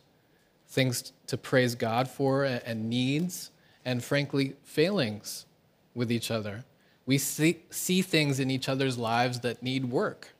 things 0.68 1.12
to 1.30 1.38
praise 1.38 1.76
God 1.76 2.08
for, 2.08 2.44
and, 2.44 2.90
needs, 2.90 3.52
and 3.84 4.02
frankly, 4.02 4.56
failings 4.64 5.46
with 5.94 6.10
each 6.10 6.28
other. 6.28 6.64
We 7.06 7.18
see, 7.18 7.62
see 7.70 8.02
things 8.02 8.40
in 8.40 8.50
each 8.50 8.68
other's 8.68 8.98
lives 8.98 9.40
that 9.40 9.62
need 9.62 9.84
work. 9.84 10.34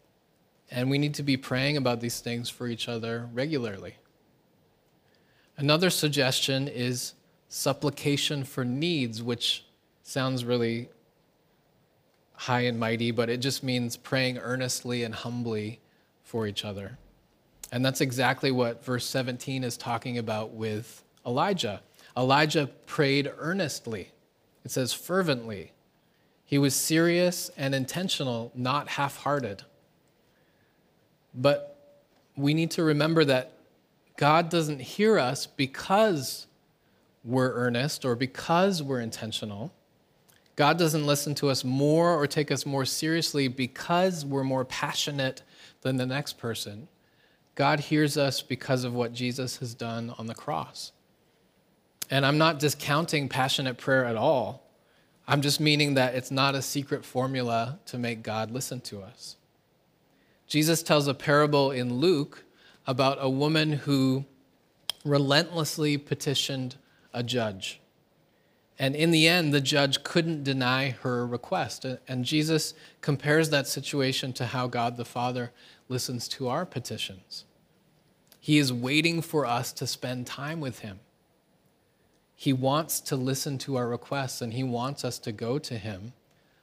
And 0.69 0.91
we 0.91 0.99
need 0.99 1.15
to 1.15 1.23
be 1.23 1.37
praying 1.37 1.77
about 1.77 2.01
these 2.01 2.19
things 2.19 2.51
for 2.51 2.67
each 2.67 2.89
other 2.89 3.29
regularly. 3.33 3.99
Another 5.57 5.91
suggestion 5.91 6.67
is 6.67 7.15
supplication 7.49 8.43
for 8.43 8.65
needs, 8.65 9.23
which 9.23 9.65
sounds 10.03 10.45
really 10.45 10.89
high 12.35 12.63
and 12.63 12.81
mighty, 12.81 13.13
but 13.13 13.31
it 13.31 13.37
just 13.37 13.63
means 13.63 13.97
praying 13.97 14.39
earnestly 14.39 15.05
and 15.05 15.15
humbly 15.15 15.79
for 16.25 16.49
each 16.49 16.65
other. 16.65 16.99
And 17.73 17.85
that's 17.85 18.01
exactly 18.01 18.51
what 18.51 18.85
verse 18.85 19.07
17 19.07 19.65
is 19.65 19.77
talking 19.77 20.19
about 20.19 20.53
with 20.53 21.05
Elijah. 21.25 21.83
Elijah 22.17 22.69
prayed 22.87 23.33
earnestly, 23.39 24.11
it 24.65 24.71
says 24.71 24.93
fervently. 24.93 25.73
He 26.45 26.59
was 26.59 26.75
serious 26.75 27.49
and 27.57 27.75
intentional, 27.77 28.51
not 28.57 28.89
half 28.89 29.19
hearted. 29.19 29.63
But 31.33 32.01
we 32.37 32.55
need 32.55 32.73
to 32.73 32.83
remember 32.83 33.25
that 33.25 33.53
God 34.17 34.49
doesn't 34.49 34.81
hear 34.81 35.17
us 35.17 35.47
because 35.47 36.49
we're 37.23 37.53
earnest 37.53 38.05
or 38.05 38.17
because 38.17 38.83
we're 38.83 39.01
intentional. 39.01 39.73
God 40.57 40.77
doesn't 40.77 41.07
listen 41.07 41.35
to 41.37 41.49
us 41.49 41.65
more 41.65 42.15
or 42.15 42.27
take 42.27 42.51
us 42.51 42.67
more 42.67 42.85
seriously 42.85 43.47
because 43.47 44.25
we're 44.25 44.45
more 44.45 44.65
passionate 44.65 45.43
than 45.83 45.97
the 45.97 46.07
next 46.07 46.37
person. 46.37 46.89
God 47.61 47.81
hears 47.81 48.17
us 48.17 48.41
because 48.41 48.85
of 48.85 48.95
what 48.95 49.13
Jesus 49.13 49.59
has 49.59 49.75
done 49.75 50.15
on 50.17 50.27
the 50.27 50.35
cross. 50.35 50.93
And 52.11 52.25
I'm 52.25 52.39
not 52.39 52.59
discounting 52.59 53.29
passionate 53.29 53.77
prayer 53.77 54.07
at 54.07 54.17
all. 54.17 54.67
I'm 55.29 55.43
just 55.43 55.61
meaning 55.61 55.93
that 55.93 56.15
it's 56.15 56.31
not 56.31 56.55
a 56.55 56.63
secret 56.63 57.05
formula 57.05 57.79
to 57.85 57.99
make 57.99 58.23
God 58.23 58.51
listen 58.51 58.81
to 58.81 59.03
us. 59.03 59.37
Jesus 60.47 60.83
tells 60.83 61.07
a 61.07 61.13
parable 61.13 61.71
in 61.71 61.99
Luke 61.99 62.45
about 62.87 63.19
a 63.21 63.29
woman 63.29 63.75
who 63.75 64.25
relentlessly 65.05 65.99
petitioned 65.99 66.77
a 67.13 67.23
judge. 67.23 67.79
And 68.79 68.97
in 68.97 69.11
the 69.11 69.29
end, 69.29 69.53
the 69.53 69.61
judge 69.61 70.03
couldn't 70.03 70.45
deny 70.45 70.93
her 71.03 71.27
request. 71.27 71.85
And 72.09 72.25
Jesus 72.25 72.73
compares 73.03 73.51
that 73.51 73.67
situation 73.67 74.33
to 74.33 74.47
how 74.47 74.67
God 74.67 74.97
the 74.97 75.05
Father 75.05 75.53
listens 75.91 76.27
to 76.29 76.49
our 76.49 76.65
petitions. 76.65 77.45
He 78.41 78.59
is 78.59 78.73
waiting 78.73 79.23
for 79.23 79.47
us 79.47 79.73
to 79.75 79.87
spend 79.87 80.27
time 80.27 80.61
with 80.61 80.81
Him. 80.81 81.01
He 82.35 82.53
wants 82.53 83.01
to 83.03 83.17
listen 83.17 83.59
to 83.59 83.77
our 83.77 83.87
requests 83.87 84.41
and 84.41 84.55
He 84.55 84.65
wants 84.65 85.05
us 85.05 85.19
to 85.21 85.33
go 85.33 85.59
to 85.59 85.77
Him 85.77 86.15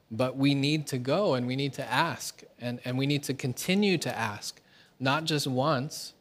but 0.10 0.38
we 0.38 0.56
need 0.56 0.88
to 0.88 0.98
go 0.98 1.34
and 1.34 1.48
we 1.48 1.56
need 1.56 1.74
to 1.74 1.92
ask, 1.92 2.44
and, 2.60 2.80
and 2.86 2.98
we 2.98 3.06
need 3.06 3.24
to 3.24 3.34
continue 3.34 3.98
to 4.00 4.18
ask, 4.18 4.62
not 5.00 5.26
just 5.26 5.48
once, 5.48 6.14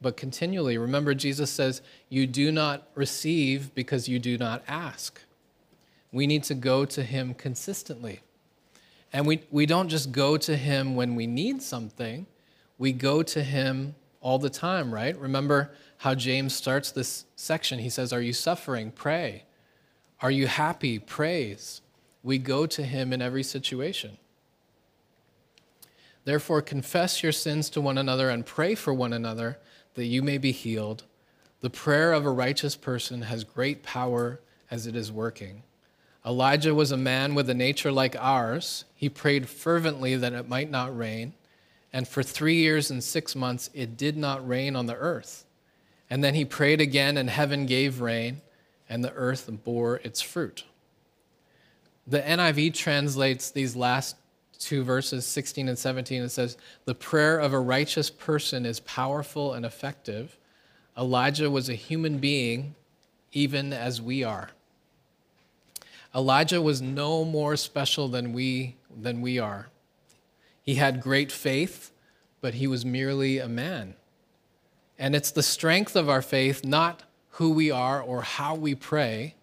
but 0.00 0.16
continually. 0.16 0.78
Remember, 0.78 1.14
Jesus 1.14 1.50
says, 1.50 1.82
You 2.08 2.26
do 2.26 2.50
not 2.50 2.88
receive 2.94 3.74
because 3.74 4.08
you 4.08 4.18
do 4.18 4.38
not 4.38 4.62
ask. 4.66 5.20
We 6.10 6.26
need 6.26 6.44
to 6.44 6.54
go 6.54 6.84
to 6.86 7.02
Him 7.02 7.34
consistently. 7.34 8.20
And 9.12 9.26
we, 9.26 9.42
we 9.50 9.66
don't 9.66 9.88
just 9.88 10.10
go 10.10 10.36
to 10.38 10.56
Him 10.56 10.96
when 10.96 11.14
we 11.14 11.26
need 11.26 11.62
something, 11.62 12.26
we 12.78 12.92
go 12.92 13.22
to 13.22 13.42
Him 13.42 13.94
all 14.24 14.40
the 14.40 14.50
time, 14.50 14.92
right? 14.92 15.16
Remember 15.16 15.70
how 15.98 16.16
James 16.16 16.52
starts 16.52 16.90
this 16.90 17.26
section. 17.36 17.78
He 17.78 17.90
says, 17.90 18.12
Are 18.12 18.20
you 18.20 18.32
suffering? 18.32 18.90
Pray. 18.90 19.44
Are 20.20 20.32
you 20.32 20.48
happy? 20.48 20.98
Praise 20.98 21.82
we 22.24 22.38
go 22.38 22.66
to 22.66 22.82
him 22.82 23.12
in 23.12 23.22
every 23.22 23.44
situation. 23.44 24.16
Therefore, 26.24 26.62
confess 26.62 27.22
your 27.22 27.32
sins 27.32 27.68
to 27.70 27.82
one 27.82 27.98
another 27.98 28.30
and 28.30 28.46
pray 28.46 28.74
for 28.74 28.94
one 28.94 29.12
another 29.12 29.58
that 29.92 30.06
you 30.06 30.22
may 30.22 30.38
be 30.38 30.50
healed. 30.50 31.04
The 31.60 31.68
prayer 31.68 32.14
of 32.14 32.24
a 32.24 32.30
righteous 32.30 32.76
person 32.76 33.22
has 33.22 33.44
great 33.44 33.82
power 33.82 34.40
as 34.70 34.86
it 34.86 34.96
is 34.96 35.12
working. 35.12 35.62
Elijah 36.24 36.74
was 36.74 36.90
a 36.90 36.96
man 36.96 37.34
with 37.34 37.50
a 37.50 37.54
nature 37.54 37.92
like 37.92 38.16
ours. 38.16 38.86
He 38.94 39.10
prayed 39.10 39.46
fervently 39.46 40.16
that 40.16 40.32
it 40.32 40.48
might 40.48 40.70
not 40.70 40.96
rain, 40.96 41.34
and 41.94 42.08
for 42.08 42.24
three 42.24 42.56
years 42.56 42.90
and 42.90 43.02
six 43.02 43.36
months 43.36 43.70
it 43.72 43.96
did 43.96 44.16
not 44.16 44.46
rain 44.46 44.74
on 44.74 44.86
the 44.86 44.96
earth. 44.96 45.46
And 46.10 46.24
then 46.24 46.34
he 46.34 46.44
prayed 46.44 46.80
again, 46.80 47.16
and 47.16 47.30
heaven 47.30 47.66
gave 47.66 48.00
rain, 48.00 48.42
and 48.88 49.02
the 49.02 49.12
earth 49.12 49.48
bore 49.62 49.96
its 49.98 50.20
fruit. 50.20 50.64
The 52.06 52.20
NIV 52.20 52.74
translates 52.74 53.52
these 53.52 53.76
last 53.76 54.16
two 54.58 54.82
verses, 54.82 55.24
16 55.24 55.68
and 55.68 55.78
17. 55.78 56.22
It 56.22 56.28
says, 56.30 56.58
The 56.84 56.96
prayer 56.96 57.38
of 57.38 57.52
a 57.52 57.60
righteous 57.60 58.10
person 58.10 58.66
is 58.66 58.80
powerful 58.80 59.54
and 59.54 59.64
effective. 59.64 60.36
Elijah 60.98 61.48
was 61.48 61.68
a 61.68 61.74
human 61.74 62.18
being, 62.18 62.74
even 63.32 63.72
as 63.72 64.02
we 64.02 64.24
are. 64.24 64.50
Elijah 66.12 66.60
was 66.60 66.82
no 66.82 67.24
more 67.24 67.56
special 67.56 68.08
than 68.08 68.32
we, 68.32 68.74
than 69.00 69.20
we 69.20 69.38
are. 69.38 69.68
He 70.64 70.76
had 70.76 71.02
great 71.02 71.30
faith, 71.30 71.92
but 72.40 72.54
he 72.54 72.66
was 72.66 72.84
merely 72.84 73.38
a 73.38 73.48
man. 73.48 73.94
And 74.98 75.14
it's 75.14 75.30
the 75.30 75.42
strength 75.42 75.94
of 75.94 76.08
our 76.08 76.22
faith, 76.22 76.64
not 76.64 77.02
who 77.32 77.50
we 77.50 77.70
are 77.70 78.00
or 78.00 78.22
how 78.22 78.54
we 78.54 78.74
pray, 78.74 79.34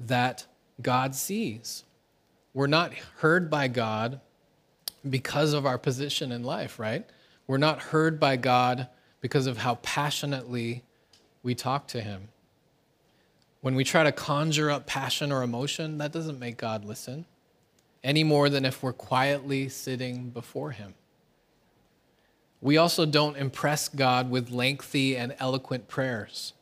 that 0.00 0.46
God 0.80 1.14
sees. 1.14 1.84
We're 2.54 2.66
not 2.66 2.94
heard 3.18 3.50
by 3.50 3.68
God 3.68 4.20
because 5.08 5.52
of 5.52 5.66
our 5.66 5.76
position 5.76 6.32
in 6.32 6.42
life, 6.42 6.78
right? 6.78 7.04
We're 7.46 7.58
not 7.58 7.80
heard 7.80 8.18
by 8.18 8.36
God 8.36 8.88
because 9.20 9.46
of 9.46 9.58
how 9.58 9.74
passionately 9.76 10.84
we 11.42 11.54
talk 11.54 11.86
to 11.88 12.00
Him. 12.00 12.28
When 13.60 13.74
we 13.74 13.84
try 13.84 14.04
to 14.04 14.12
conjure 14.12 14.70
up 14.70 14.86
passion 14.86 15.30
or 15.30 15.42
emotion, 15.42 15.98
that 15.98 16.12
doesn't 16.12 16.38
make 16.38 16.56
God 16.56 16.84
listen 16.84 17.26
any 18.04 18.22
more 18.22 18.48
than 18.48 18.64
if 18.64 18.82
we're 18.82 18.92
quietly 18.92 19.68
sitting 19.68 20.30
before 20.30 20.70
Him. 20.70 20.94
We 22.60 22.76
also 22.76 23.06
don't 23.06 23.36
impress 23.36 23.88
God 23.88 24.30
with 24.30 24.50
lengthy 24.50 25.16
and 25.16 25.34
eloquent 25.40 25.88
prayers. 25.88 26.52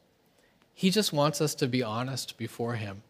He 0.72 0.88
just 0.88 1.12
wants 1.12 1.40
us 1.40 1.54
to 1.56 1.66
be 1.66 1.82
honest 1.82 2.38
before 2.38 2.76
Him. 2.76 3.02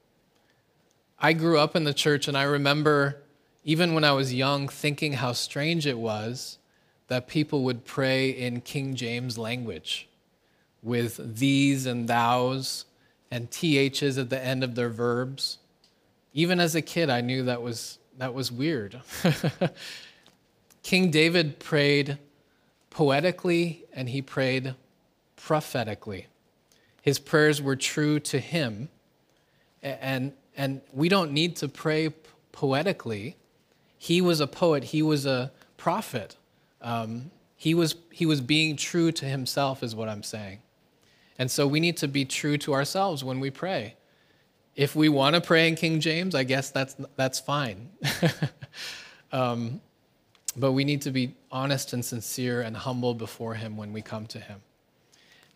I 1.19 1.35
grew 1.35 1.59
up 1.59 1.77
in 1.77 1.85
the 1.85 1.95
church, 1.95 2.27
and 2.27 2.37
I 2.37 2.43
remember, 2.43 3.23
even 3.65 3.95
when 3.95 4.03
I 4.03 4.13
was 4.13 4.35
young, 4.35 4.67
thinking 4.67 5.13
how 5.13 5.33
strange 5.33 5.87
it 5.87 5.99
was 5.99 6.59
that 7.07 7.29
people 7.29 7.63
would 7.63 7.85
pray 7.85 8.31
in 8.31 8.63
King 8.63 8.95
James 8.95 9.39
language 9.39 10.09
with 10.83 11.39
thees 11.39 11.87
and 11.87 12.09
thous 12.09 12.87
and 13.31 13.51
ths 13.51 14.19
at 14.19 14.31
the 14.31 14.45
end 14.45 14.65
of 14.65 14.75
their 14.75 14.89
verbs. 14.89 15.59
Even 16.35 16.59
as 16.59 16.75
a 16.75 16.83
kid, 16.83 17.09
I 17.09 17.21
knew 17.21 17.45
that 17.45 17.63
was, 17.63 17.99
that 18.19 18.35
was 18.35 18.53
weird. 18.53 19.01
King 20.83 21.11
David 21.11 21.59
prayed 21.59 22.19
poetically 22.91 23.85
and 23.93 24.09
he 24.09 24.23
prayed 24.23 24.75
prophetically. 25.37 26.27
His 27.01 27.19
prayers 27.19 27.61
were 27.61 27.77
true 27.77 28.21
to 28.21 28.39
him. 28.39 28.89
And 29.83 30.33
and 30.57 30.81
we 30.93 31.09
don't 31.09 31.33
need 31.33 31.57
to 31.57 31.69
pray 31.69 32.11
poetically. 32.53 33.37
He 33.99 34.21
was 34.21 34.41
a 34.41 34.47
poet, 34.47 34.85
he 34.85 35.03
was 35.03 35.27
a 35.27 35.53
prophet. 35.77 36.37
Um, 36.81 37.31
he, 37.57 37.75
was, 37.75 37.95
he 38.11 38.27
was 38.27 38.41
being 38.41 38.77
true 38.77 39.13
to 39.13 39.25
himself, 39.25 39.85
is 39.85 39.95
what 39.95 40.09
I'm 40.09 40.25
saying. 40.25 40.59
And 41.39 41.51
so 41.51 41.67
we 41.67 41.79
need 41.79 41.97
to 41.99 42.09
be 42.09 42.25
true 42.25 42.59
to 42.59 42.75
ourselves 42.75 43.23
when 43.23 43.39
we 43.39 43.51
pray. 43.51 43.95
If 44.75 44.97
we 44.97 45.09
want 45.09 45.35
to 45.35 45.41
pray 45.41 45.69
in 45.69 45.75
King 45.75 46.01
James, 46.01 46.35
I 46.35 46.45
guess 46.45 46.71
that's, 46.71 46.97
that's 47.17 47.39
fine. 47.39 47.91
um, 49.33 49.81
but 50.57 50.73
we 50.73 50.85
need 50.85 51.03
to 51.03 51.11
be 51.11 51.35
honest 51.51 51.93
and 51.93 52.05
sincere 52.05 52.63
and 52.63 52.77
humble 52.77 53.15
before 53.15 53.55
Him 53.55 53.77
when 53.77 53.93
we 53.93 54.03
come 54.03 54.27
to 54.27 54.41
Him. 54.41 54.61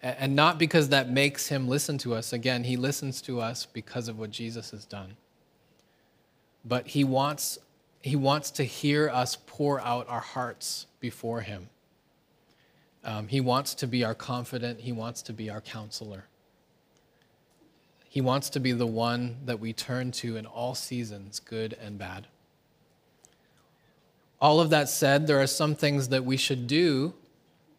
And 0.02 0.37
not 0.37 0.59
because 0.59 0.90
that 0.90 1.11
makes 1.11 1.48
him 1.48 1.66
listen 1.66 1.98
to 1.98 2.14
us. 2.14 2.33
Again, 2.33 2.64
he 2.64 2.76
listens 2.76 3.20
to 3.22 3.40
us 3.40 3.66
because 3.66 4.09
of 4.09 4.18
what 4.18 4.31
Jesus 4.31 4.70
has 4.70 4.85
done. 4.85 5.16
But 6.64 6.87
he 6.87 7.02
wants, 7.02 7.59
he 8.02 8.14
wants 8.14 8.50
to 8.52 8.62
hear 8.62 9.09
us 9.09 9.38
pour 9.46 9.81
out 9.81 10.09
our 10.09 10.20
hearts 10.20 10.87
before 11.00 11.40
him. 11.40 11.70
Um, 13.05 13.29
he 13.29 13.40
wants 13.40 13.74
to 13.76 13.87
be 13.87 14.05
our 14.05 14.14
confidant, 14.14 14.81
He 14.81 14.92
wants 14.92 15.22
to 15.22 15.33
be 15.33 15.48
our 15.48 15.61
counselor. 15.61 16.24
He 18.16 18.22
wants 18.22 18.48
to 18.48 18.61
be 18.61 18.72
the 18.72 18.87
one 18.87 19.37
that 19.44 19.61
we 19.61 19.74
turn 19.74 20.11
to 20.12 20.38
in 20.38 20.46
all 20.46 20.74
seasons, 20.74 21.38
good 21.38 21.76
and 21.79 21.98
bad. 21.98 22.29
All 24.40 24.59
of 24.59 24.70
that 24.70 24.88
said, 24.88 25.26
there 25.26 25.38
are 25.38 25.46
some 25.46 25.74
things 25.74 26.09
that 26.09 26.24
we 26.24 26.38
should 26.38 26.66
do 26.66 27.12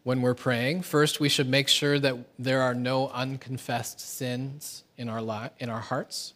when 0.04 0.22
we're 0.22 0.36
praying. 0.36 0.82
First, 0.82 1.18
we 1.18 1.28
should 1.28 1.48
make 1.48 1.66
sure 1.66 1.98
that 1.98 2.14
there 2.38 2.62
are 2.62 2.72
no 2.72 3.08
unconfessed 3.08 3.98
sins 3.98 4.84
in 4.96 5.08
our, 5.08 5.20
li- 5.20 5.50
in 5.58 5.70
our 5.70 5.80
hearts 5.80 6.34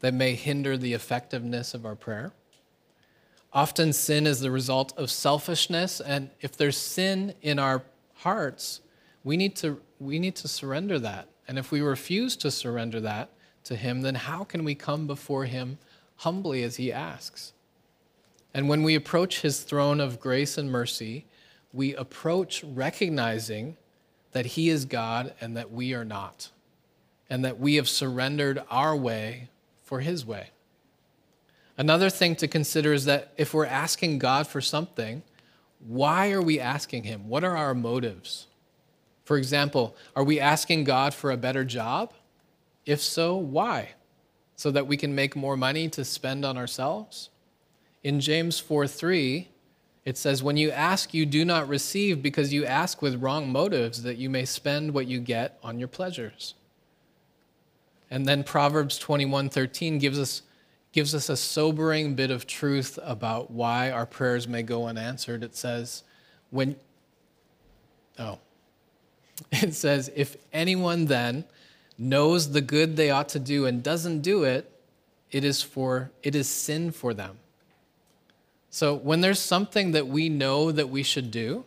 that 0.00 0.12
may 0.12 0.34
hinder 0.34 0.76
the 0.76 0.92
effectiveness 0.92 1.72
of 1.72 1.86
our 1.86 1.94
prayer. 1.94 2.32
Often, 3.52 3.92
sin 3.92 4.26
is 4.26 4.40
the 4.40 4.50
result 4.50 4.92
of 4.98 5.08
selfishness, 5.08 6.00
and 6.00 6.30
if 6.40 6.56
there's 6.56 6.76
sin 6.76 7.32
in 7.42 7.60
our 7.60 7.84
hearts, 8.14 8.80
we 9.22 9.36
need 9.36 9.54
to, 9.54 9.80
we 10.00 10.18
need 10.18 10.34
to 10.34 10.48
surrender 10.48 10.98
that. 10.98 11.28
And 11.46 11.60
if 11.60 11.70
we 11.70 11.80
refuse 11.80 12.34
to 12.38 12.50
surrender 12.50 12.98
that, 13.02 13.30
to 13.66 13.76
Him, 13.76 14.02
then 14.02 14.14
how 14.14 14.44
can 14.44 14.64
we 14.64 14.74
come 14.74 15.06
before 15.06 15.44
Him 15.44 15.78
humbly 16.16 16.62
as 16.62 16.76
He 16.76 16.92
asks? 16.92 17.52
And 18.54 18.68
when 18.68 18.82
we 18.82 18.94
approach 18.94 19.42
His 19.42 19.60
throne 19.60 20.00
of 20.00 20.20
grace 20.20 20.56
and 20.56 20.70
mercy, 20.70 21.26
we 21.72 21.94
approach 21.94 22.64
recognizing 22.64 23.76
that 24.32 24.46
He 24.46 24.68
is 24.68 24.84
God 24.84 25.34
and 25.40 25.56
that 25.56 25.70
we 25.70 25.94
are 25.94 26.04
not, 26.04 26.50
and 27.28 27.44
that 27.44 27.58
we 27.58 27.74
have 27.74 27.88
surrendered 27.88 28.62
our 28.70 28.96
way 28.96 29.50
for 29.82 30.00
His 30.00 30.24
way. 30.24 30.50
Another 31.78 32.08
thing 32.08 32.34
to 32.36 32.48
consider 32.48 32.92
is 32.92 33.04
that 33.04 33.32
if 33.36 33.52
we're 33.52 33.66
asking 33.66 34.18
God 34.18 34.46
for 34.46 34.60
something, 34.60 35.22
why 35.86 36.30
are 36.32 36.40
we 36.40 36.58
asking 36.58 37.04
Him? 37.04 37.28
What 37.28 37.44
are 37.44 37.56
our 37.56 37.74
motives? 37.74 38.46
For 39.24 39.36
example, 39.36 39.96
are 40.14 40.24
we 40.24 40.40
asking 40.40 40.84
God 40.84 41.12
for 41.12 41.30
a 41.30 41.36
better 41.36 41.64
job? 41.64 42.14
If 42.86 43.02
so, 43.02 43.36
why? 43.36 43.90
So 44.54 44.70
that 44.70 44.86
we 44.86 44.96
can 44.96 45.14
make 45.14 45.36
more 45.36 45.56
money 45.56 45.88
to 45.90 46.04
spend 46.04 46.44
on 46.44 46.56
ourselves? 46.56 47.30
In 48.02 48.20
James 48.20 48.60
4 48.60 48.86
3, 48.86 49.48
it 50.04 50.16
says, 50.16 50.42
When 50.42 50.56
you 50.56 50.70
ask, 50.70 51.12
you 51.12 51.26
do 51.26 51.44
not 51.44 51.68
receive 51.68 52.22
because 52.22 52.52
you 52.52 52.64
ask 52.64 53.02
with 53.02 53.20
wrong 53.20 53.50
motives, 53.50 54.04
that 54.04 54.16
you 54.16 54.30
may 54.30 54.44
spend 54.44 54.94
what 54.94 55.08
you 55.08 55.18
get 55.18 55.58
on 55.64 55.80
your 55.80 55.88
pleasures. 55.88 56.54
And 58.08 58.24
then 58.24 58.44
Proverbs 58.44 58.98
21 58.98 59.48
13 59.48 59.98
gives 59.98 60.18
us, 60.18 60.42
gives 60.92 61.12
us 61.12 61.28
a 61.28 61.36
sobering 61.36 62.14
bit 62.14 62.30
of 62.30 62.46
truth 62.46 63.00
about 63.02 63.50
why 63.50 63.90
our 63.90 64.06
prayers 64.06 64.46
may 64.46 64.62
go 64.62 64.86
unanswered. 64.86 65.42
It 65.42 65.56
says, 65.56 66.04
When, 66.50 66.76
oh, 68.16 68.38
it 69.52 69.74
says, 69.74 70.08
If 70.14 70.36
anyone 70.52 71.06
then 71.06 71.44
knows 71.98 72.52
the 72.52 72.60
good 72.60 72.96
they 72.96 73.10
ought 73.10 73.28
to 73.30 73.38
do 73.38 73.66
and 73.66 73.82
doesn't 73.82 74.20
do 74.20 74.44
it, 74.44 74.70
it 75.30 75.44
is 75.44 75.62
for 75.62 76.10
it 76.22 76.34
is 76.34 76.48
sin 76.48 76.90
for 76.90 77.14
them. 77.14 77.38
So 78.70 78.94
when 78.94 79.20
there's 79.20 79.38
something 79.38 79.92
that 79.92 80.06
we 80.06 80.28
know 80.28 80.70
that 80.70 80.90
we 80.90 81.02
should 81.02 81.30
do, 81.30 81.64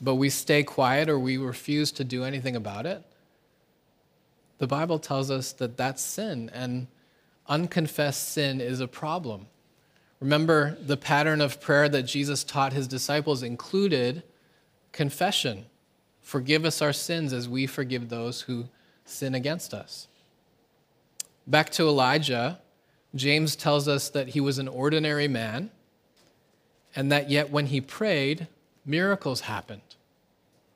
but 0.00 0.14
we 0.14 0.30
stay 0.30 0.62
quiet 0.62 1.08
or 1.08 1.18
we 1.18 1.36
refuse 1.36 1.90
to 1.92 2.04
do 2.04 2.24
anything 2.24 2.56
about 2.56 2.86
it, 2.86 3.04
the 4.58 4.66
Bible 4.66 4.98
tells 4.98 5.30
us 5.30 5.52
that 5.54 5.76
that's 5.76 6.02
sin 6.02 6.50
and 6.52 6.86
unconfessed 7.48 8.28
sin 8.28 8.60
is 8.60 8.80
a 8.80 8.86
problem. 8.86 9.46
Remember, 10.20 10.76
the 10.80 10.96
pattern 10.98 11.40
of 11.40 11.60
prayer 11.60 11.88
that 11.88 12.02
Jesus 12.02 12.44
taught 12.44 12.74
his 12.74 12.86
disciples 12.86 13.42
included 13.42 14.22
confession. 14.92 15.64
Forgive 16.20 16.64
us 16.64 16.82
our 16.82 16.92
sins 16.92 17.32
as 17.32 17.48
we 17.48 17.66
forgive 17.66 18.08
those 18.08 18.42
who 18.42 18.66
sin 19.10 19.34
against 19.34 19.74
us. 19.74 20.08
Back 21.46 21.70
to 21.70 21.84
Elijah, 21.84 22.60
James 23.14 23.56
tells 23.56 23.88
us 23.88 24.08
that 24.10 24.28
he 24.28 24.40
was 24.40 24.58
an 24.58 24.68
ordinary 24.68 25.28
man, 25.28 25.70
and 26.94 27.10
that 27.10 27.30
yet 27.30 27.50
when 27.50 27.66
he 27.66 27.80
prayed, 27.80 28.48
miracles 28.84 29.42
happened. 29.42 29.82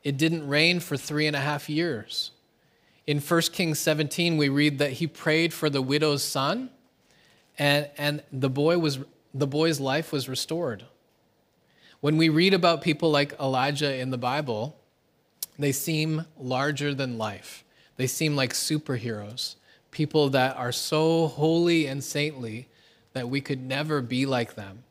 It 0.03 0.17
didn't 0.17 0.47
rain 0.47 0.81
for 0.81 0.97
three 0.97 1.27
and 1.27 1.37
a 1.37 1.41
half 1.41 1.69
years. 1.69 2.31
In 3.07 3.21
1 3.21 3.41
Kings 3.53 3.79
17, 3.79 4.37
we 4.37 4.49
read 4.49 4.79
that 4.79 4.93
he 4.93 5.07
prayed 5.07 5.53
for 5.53 5.71
the 5.71 5.83
widow's 5.83 6.23
son, 6.23 6.71
and, 7.59 7.89
and 7.97 8.23
the, 8.33 8.51
boy 8.51 8.79
was, 8.79 8.99
the 9.33 9.47
boy's 9.47 9.81
life 9.81 10.13
was 10.13 10.29
restored. 10.29 10.85
When 12.01 12.17
we 12.17 12.29
read 12.29 12.53
about 12.53 12.83
people 12.83 13.11
like 13.11 13.39
Elijah 13.41 13.95
in 13.95 14.11
the 14.11 14.19
Bible, 14.19 14.77
they 15.59 15.73
seem 15.73 16.27
larger 16.39 16.95
than 16.95 17.17
life. 17.17 17.64
They 17.97 18.07
seem 18.07 18.35
like 18.37 18.53
superheroes, 18.53 19.57
people 19.91 20.29
that 20.31 20.57
are 20.57 20.73
so 20.73 21.29
holy 21.29 21.87
and 21.87 22.03
saintly 22.03 22.69
that 23.13 23.29
we 23.29 23.41
could 23.41 23.63
never 23.65 24.01
be 24.01 24.27
like 24.27 24.55
them. 24.55 24.83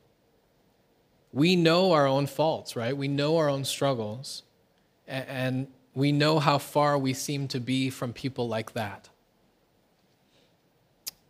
We 1.34 1.56
know 1.56 1.92
our 1.92 2.08
own 2.08 2.28
faults, 2.28 2.76
right? 2.76 2.96
We 2.96 3.08
know 3.08 3.38
our 3.38 3.50
own 3.50 3.66
struggles, 3.66 4.44
and 5.08 5.68
we 5.94 6.12
know 6.12 6.40
how 6.40 6.58
far 6.58 6.98
we 6.98 7.14
seem 7.14 7.48
to 7.50 7.60
be 7.60 7.90
from 7.90 8.14
people 8.14 8.48
like 8.48 8.74
that. 8.74 9.10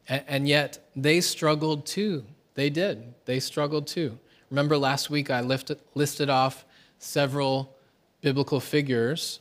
And 0.07 0.47
yet, 0.47 0.79
they 0.95 1.21
struggled 1.21 1.85
too. 1.85 2.25
They 2.55 2.69
did. 2.69 3.13
They 3.25 3.39
struggled 3.39 3.87
too. 3.87 4.19
Remember 4.49 4.77
last 4.77 5.09
week 5.09 5.31
I 5.31 5.41
listed 5.41 6.29
off 6.29 6.65
several 6.99 7.75
biblical 8.21 8.59
figures 8.59 9.39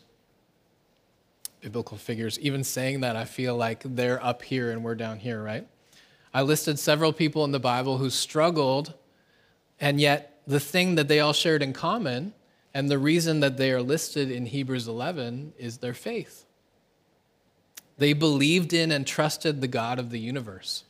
biblical 1.62 1.96
figures. 1.96 2.38
Even 2.40 2.64
saying 2.64 3.00
that, 3.00 3.16
I 3.16 3.24
feel 3.24 3.56
like 3.56 3.82
they're 3.84 4.22
up 4.22 4.42
here 4.42 4.70
and 4.70 4.84
we're 4.84 4.96
down 4.96 5.18
here, 5.18 5.42
right? 5.42 5.66
I 6.34 6.42
listed 6.42 6.78
several 6.78 7.12
people 7.12 7.44
in 7.44 7.52
the 7.52 7.60
Bible 7.60 7.98
who 7.98 8.10
struggled, 8.10 8.94
and 9.80 10.00
yet 10.00 10.42
the 10.46 10.60
thing 10.60 10.96
that 10.96 11.08
they 11.08 11.20
all 11.20 11.32
shared 11.32 11.62
in 11.62 11.72
common, 11.72 12.34
and 12.74 12.90
the 12.90 12.98
reason 12.98 13.40
that 13.40 13.56
they 13.56 13.70
are 13.70 13.82
listed 13.82 14.30
in 14.30 14.46
Hebrews 14.46 14.88
11, 14.88 15.54
is 15.56 15.78
their 15.78 15.94
faith. 15.94 16.44
They 17.98 18.12
believed 18.12 18.72
in 18.72 18.90
and 18.90 19.06
trusted 19.06 19.60
the 19.60 19.68
God 19.68 19.98
of 19.98 20.10
the 20.10 20.18
universe. 20.18 20.84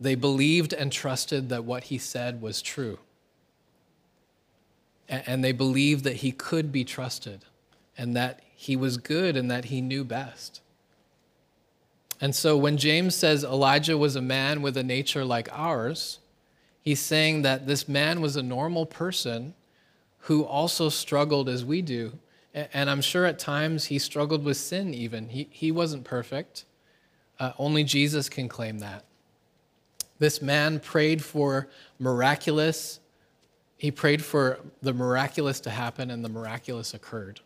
They 0.00 0.14
believed 0.14 0.72
and 0.72 0.90
trusted 0.90 1.50
that 1.50 1.64
what 1.64 1.84
he 1.84 1.98
said 1.98 2.40
was 2.40 2.62
true. 2.62 2.98
And 5.08 5.44
they 5.44 5.52
believed 5.52 6.04
that 6.04 6.16
he 6.16 6.32
could 6.32 6.72
be 6.72 6.84
trusted 6.84 7.44
and 7.98 8.16
that 8.16 8.40
he 8.54 8.76
was 8.76 8.96
good 8.96 9.36
and 9.36 9.50
that 9.50 9.66
he 9.66 9.80
knew 9.80 10.04
best. 10.04 10.60
And 12.20 12.34
so 12.34 12.56
when 12.56 12.76
James 12.76 13.14
says 13.14 13.44
Elijah 13.44 13.98
was 13.98 14.16
a 14.16 14.22
man 14.22 14.62
with 14.62 14.76
a 14.76 14.82
nature 14.82 15.24
like 15.24 15.48
ours, 15.52 16.20
he's 16.80 17.00
saying 17.00 17.42
that 17.42 17.66
this 17.66 17.88
man 17.88 18.20
was 18.20 18.36
a 18.36 18.42
normal 18.42 18.86
person 18.86 19.54
who 20.20 20.44
also 20.44 20.88
struggled 20.88 21.48
as 21.48 21.64
we 21.64 21.82
do. 21.82 22.18
And 22.54 22.88
I'm 22.88 23.02
sure 23.02 23.26
at 23.26 23.38
times 23.38 23.86
he 23.86 23.98
struggled 23.98 24.44
with 24.44 24.56
sin, 24.56 24.94
even. 24.94 25.28
He, 25.28 25.48
he 25.50 25.72
wasn't 25.72 26.04
perfect. 26.04 26.64
Uh, 27.38 27.52
only 27.58 27.82
Jesus 27.82 28.28
can 28.28 28.48
claim 28.48 28.78
that. 28.78 29.04
This 30.20 30.40
man 30.40 30.78
prayed 30.78 31.22
for 31.22 31.68
miraculous, 31.98 33.00
he 33.76 33.90
prayed 33.90 34.24
for 34.24 34.60
the 34.80 34.94
miraculous 34.94 35.60
to 35.60 35.70
happen, 35.70 36.10
and 36.10 36.24
the 36.24 36.28
miraculous 36.28 36.94
occurred. 36.94 37.40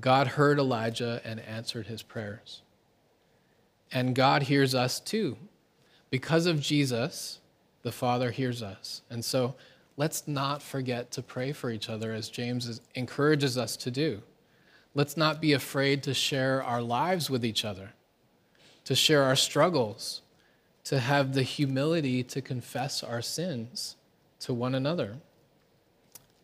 God 0.00 0.28
heard 0.28 0.58
Elijah 0.58 1.20
and 1.24 1.40
answered 1.40 1.86
his 1.86 2.02
prayers. 2.02 2.62
And 3.90 4.14
God 4.14 4.44
hears 4.44 4.74
us 4.74 5.00
too. 5.00 5.36
Because 6.10 6.46
of 6.46 6.60
Jesus, 6.60 7.40
the 7.82 7.92
Father 7.92 8.30
hears 8.30 8.62
us. 8.62 9.02
And 9.10 9.24
so 9.24 9.54
let's 9.96 10.28
not 10.28 10.62
forget 10.62 11.10
to 11.12 11.22
pray 11.22 11.52
for 11.52 11.70
each 11.70 11.88
other 11.88 12.12
as 12.12 12.28
James 12.28 12.80
encourages 12.94 13.58
us 13.58 13.76
to 13.78 13.90
do. 13.90 14.22
Let's 14.94 15.16
not 15.16 15.40
be 15.40 15.52
afraid 15.52 16.02
to 16.04 16.14
share 16.14 16.62
our 16.62 16.82
lives 16.82 17.30
with 17.30 17.44
each 17.44 17.64
other, 17.64 17.92
to 18.84 18.94
share 18.94 19.22
our 19.22 19.36
struggles, 19.36 20.22
to 20.84 20.98
have 20.98 21.34
the 21.34 21.42
humility 21.42 22.22
to 22.24 22.40
confess 22.40 23.02
our 23.02 23.20
sins 23.20 23.96
to 24.40 24.54
one 24.54 24.74
another. 24.74 25.16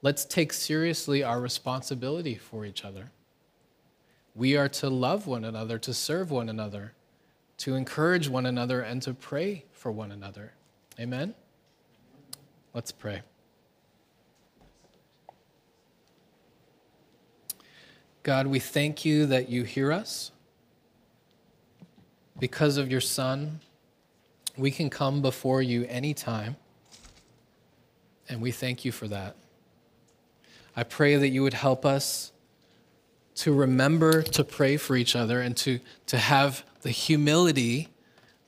Let's 0.03 0.25
take 0.25 0.53
seriously 0.53 1.23
our 1.23 1.41
responsibility 1.41 2.35
for 2.35 2.67
each 2.67 2.85
other. 2.85 3.11
We 4.35 4.57
are 4.57 4.69
to 4.69 4.91
love 4.91 5.27
one 5.27 5.45
another, 5.45 5.79
to 5.79 5.95
serve 5.95 6.31
one 6.31 6.49
another, 6.49 6.93
to 7.59 7.75
encourage 7.77 8.29
one 8.29 8.47
another, 8.47 8.81
and 8.81 9.01
to 9.03 9.15
pray 9.15 9.65
for 9.73 9.93
one 9.93 10.11
another. 10.11 10.53
Amen? 10.99 11.35
Let's 12.73 12.91
pray. 12.91 13.23
God, 18.25 18.47
we 18.47 18.59
thank 18.59 19.05
you 19.05 19.27
that 19.27 19.49
you 19.49 19.65
hear 19.65 19.93
us. 19.93 20.33
Because 22.39 22.77
of 22.77 22.91
your 22.91 23.01
Son, 23.01 23.61
we 24.57 24.71
can 24.71 24.91
come 24.91 25.23
before 25.23 25.63
you 25.63 25.85
anytime, 25.85 26.57
and 28.29 28.41
we 28.41 28.51
thank 28.51 28.85
you 28.85 28.91
for 28.91 29.07
that. 29.09 29.37
I 30.75 30.83
pray 30.83 31.17
that 31.17 31.29
you 31.29 31.43
would 31.43 31.55
help 31.55 31.85
us 31.85 32.33
to 33.37 33.53
remember 33.53 34.23
to 34.23 34.45
pray 34.45 34.77
for 34.77 34.97
each 34.97 35.17
other 35.17 35.41
and 35.41 35.57
to, 35.59 35.81
to 36.07 36.19
have 36.19 36.65
the 36.83 36.91
humility 36.91 37.89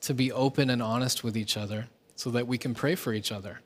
to 0.01 0.13
be 0.13 0.31
open 0.31 0.69
and 0.69 0.81
honest 0.81 1.23
with 1.23 1.35
each 1.35 1.57
other 1.57 1.87
so 2.15 2.29
that 2.31 2.47
we 2.47 2.57
can 2.57 2.73
pray 2.73 2.95
for 2.95 3.13
each 3.13 3.31
other, 3.31 3.59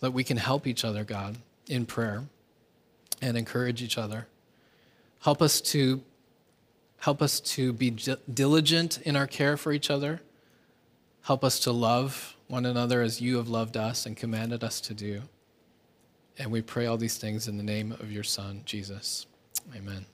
that 0.00 0.12
we 0.12 0.24
can 0.24 0.36
help 0.36 0.66
each 0.66 0.84
other, 0.84 1.04
God, 1.04 1.36
in 1.68 1.86
prayer 1.86 2.24
and 3.22 3.36
encourage 3.36 3.82
each 3.82 3.96
other. 3.96 4.26
Help 5.20 5.40
us 5.40 5.60
to 5.60 6.02
help 6.98 7.20
us 7.20 7.38
to 7.38 7.72
be 7.72 7.90
diligent 8.32 8.98
in 9.02 9.14
our 9.14 9.26
care 9.26 9.58
for 9.58 9.72
each 9.72 9.90
other. 9.90 10.20
Help 11.22 11.44
us 11.44 11.60
to 11.60 11.70
love 11.70 12.34
one 12.48 12.64
another 12.64 13.02
as 13.02 13.20
you 13.20 13.36
have 13.36 13.48
loved 13.48 13.76
us 13.76 14.06
and 14.06 14.16
commanded 14.16 14.64
us 14.64 14.80
to 14.80 14.94
do. 14.94 15.22
And 16.38 16.50
we 16.50 16.62
pray 16.62 16.86
all 16.86 16.96
these 16.96 17.18
things 17.18 17.46
in 17.46 17.58
the 17.58 17.62
name 17.62 17.92
of 17.92 18.10
your 18.10 18.24
son, 18.24 18.62
Jesus. 18.64 19.26
Amen. 19.76 20.06